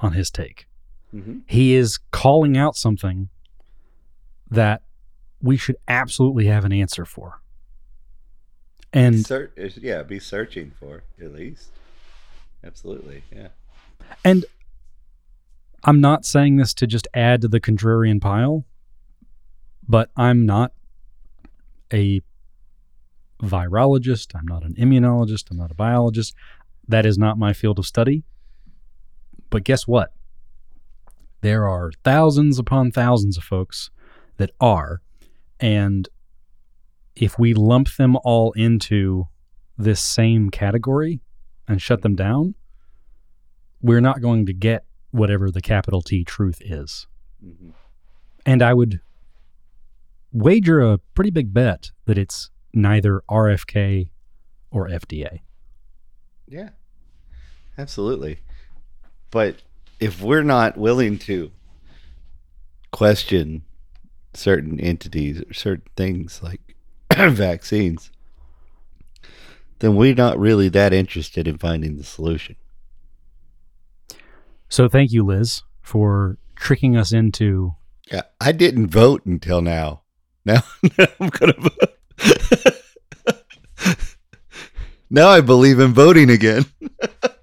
on 0.00 0.12
his 0.12 0.30
take, 0.30 0.66
Mhm. 1.12 1.42
he 1.46 1.74
is 1.74 1.98
calling 2.12 2.56
out 2.56 2.76
something 2.76 3.28
that 4.50 4.82
we 5.40 5.56
should 5.56 5.76
absolutely 5.88 6.46
have 6.46 6.64
an 6.64 6.72
answer 6.72 7.04
for. 7.04 7.40
And 8.92 9.28
yeah, 9.80 10.02
be 10.04 10.20
searching 10.20 10.70
for 10.78 11.02
at 11.20 11.32
least. 11.32 11.70
Absolutely, 12.62 13.24
yeah. 13.32 13.48
And 14.24 14.44
I'm 15.84 16.00
not 16.00 16.24
saying 16.24 16.56
this 16.56 16.72
to 16.74 16.86
just 16.86 17.06
add 17.12 17.42
to 17.42 17.48
the 17.48 17.60
contrarian 17.60 18.20
pile, 18.20 18.64
but 19.86 20.10
I'm 20.16 20.46
not 20.46 20.72
a 21.92 22.22
virologist. 23.42 24.34
I'm 24.34 24.46
not 24.46 24.64
an 24.64 24.74
immunologist. 24.74 25.50
I'm 25.50 25.58
not 25.58 25.70
a 25.70 25.74
biologist. 25.74 26.34
That 26.88 27.04
is 27.04 27.18
not 27.18 27.38
my 27.38 27.52
field 27.52 27.78
of 27.78 27.86
study. 27.86 28.24
But 29.50 29.64
guess 29.64 29.86
what? 29.86 30.14
There 31.42 31.68
are 31.68 31.92
thousands 32.02 32.58
upon 32.58 32.90
thousands 32.90 33.36
of 33.36 33.44
folks 33.44 33.90
that 34.38 34.52
are. 34.60 35.02
And 35.60 36.08
if 37.14 37.38
we 37.38 37.52
lump 37.52 37.94
them 37.96 38.16
all 38.24 38.52
into 38.52 39.28
this 39.76 40.00
same 40.00 40.48
category 40.48 41.20
and 41.68 41.82
shut 41.82 42.00
them 42.00 42.14
down, 42.16 42.54
we're 43.82 44.00
not 44.00 44.22
going 44.22 44.46
to 44.46 44.54
get 44.54 44.86
whatever 45.14 45.50
the 45.50 45.60
capital 45.60 46.02
T 46.02 46.24
truth 46.24 46.60
is. 46.60 47.06
hmm 47.40 47.70
And 48.44 48.62
I 48.62 48.74
would 48.74 49.00
wager 50.32 50.80
a 50.80 50.98
pretty 51.14 51.30
big 51.30 51.54
bet 51.54 51.92
that 52.06 52.18
it's 52.18 52.50
neither 52.72 53.22
RFK 53.30 54.08
or 54.72 54.88
FDA. 54.88 55.40
Yeah, 56.48 56.70
absolutely. 57.78 58.40
But 59.30 59.62
if 60.00 60.20
we're 60.20 60.42
not 60.42 60.76
willing 60.76 61.18
to 61.20 61.52
question 62.90 63.62
certain 64.34 64.80
entities 64.80 65.40
or 65.40 65.54
certain 65.54 65.88
things 65.96 66.42
like 66.42 66.74
vaccines, 67.16 68.10
then 69.78 69.94
we're 69.94 70.14
not 70.14 70.38
really 70.38 70.68
that 70.70 70.92
interested 70.92 71.46
in 71.46 71.58
finding 71.58 71.96
the 71.96 72.04
solution. 72.04 72.56
So 74.74 74.88
thank 74.88 75.12
you, 75.12 75.24
Liz, 75.24 75.62
for 75.82 76.36
tricking 76.56 76.96
us 76.96 77.12
into. 77.12 77.76
Yeah, 78.10 78.22
I 78.40 78.50
didn't 78.50 78.88
vote 78.88 79.24
until 79.24 79.60
now. 79.60 80.02
Now, 80.44 80.62
now 80.98 81.06
I'm 81.20 81.28
gonna 81.28 81.54
vote. 81.60 81.94
now 85.10 85.28
I 85.28 85.42
believe 85.42 85.78
in 85.78 85.94
voting 85.94 86.28
again. 86.28 86.64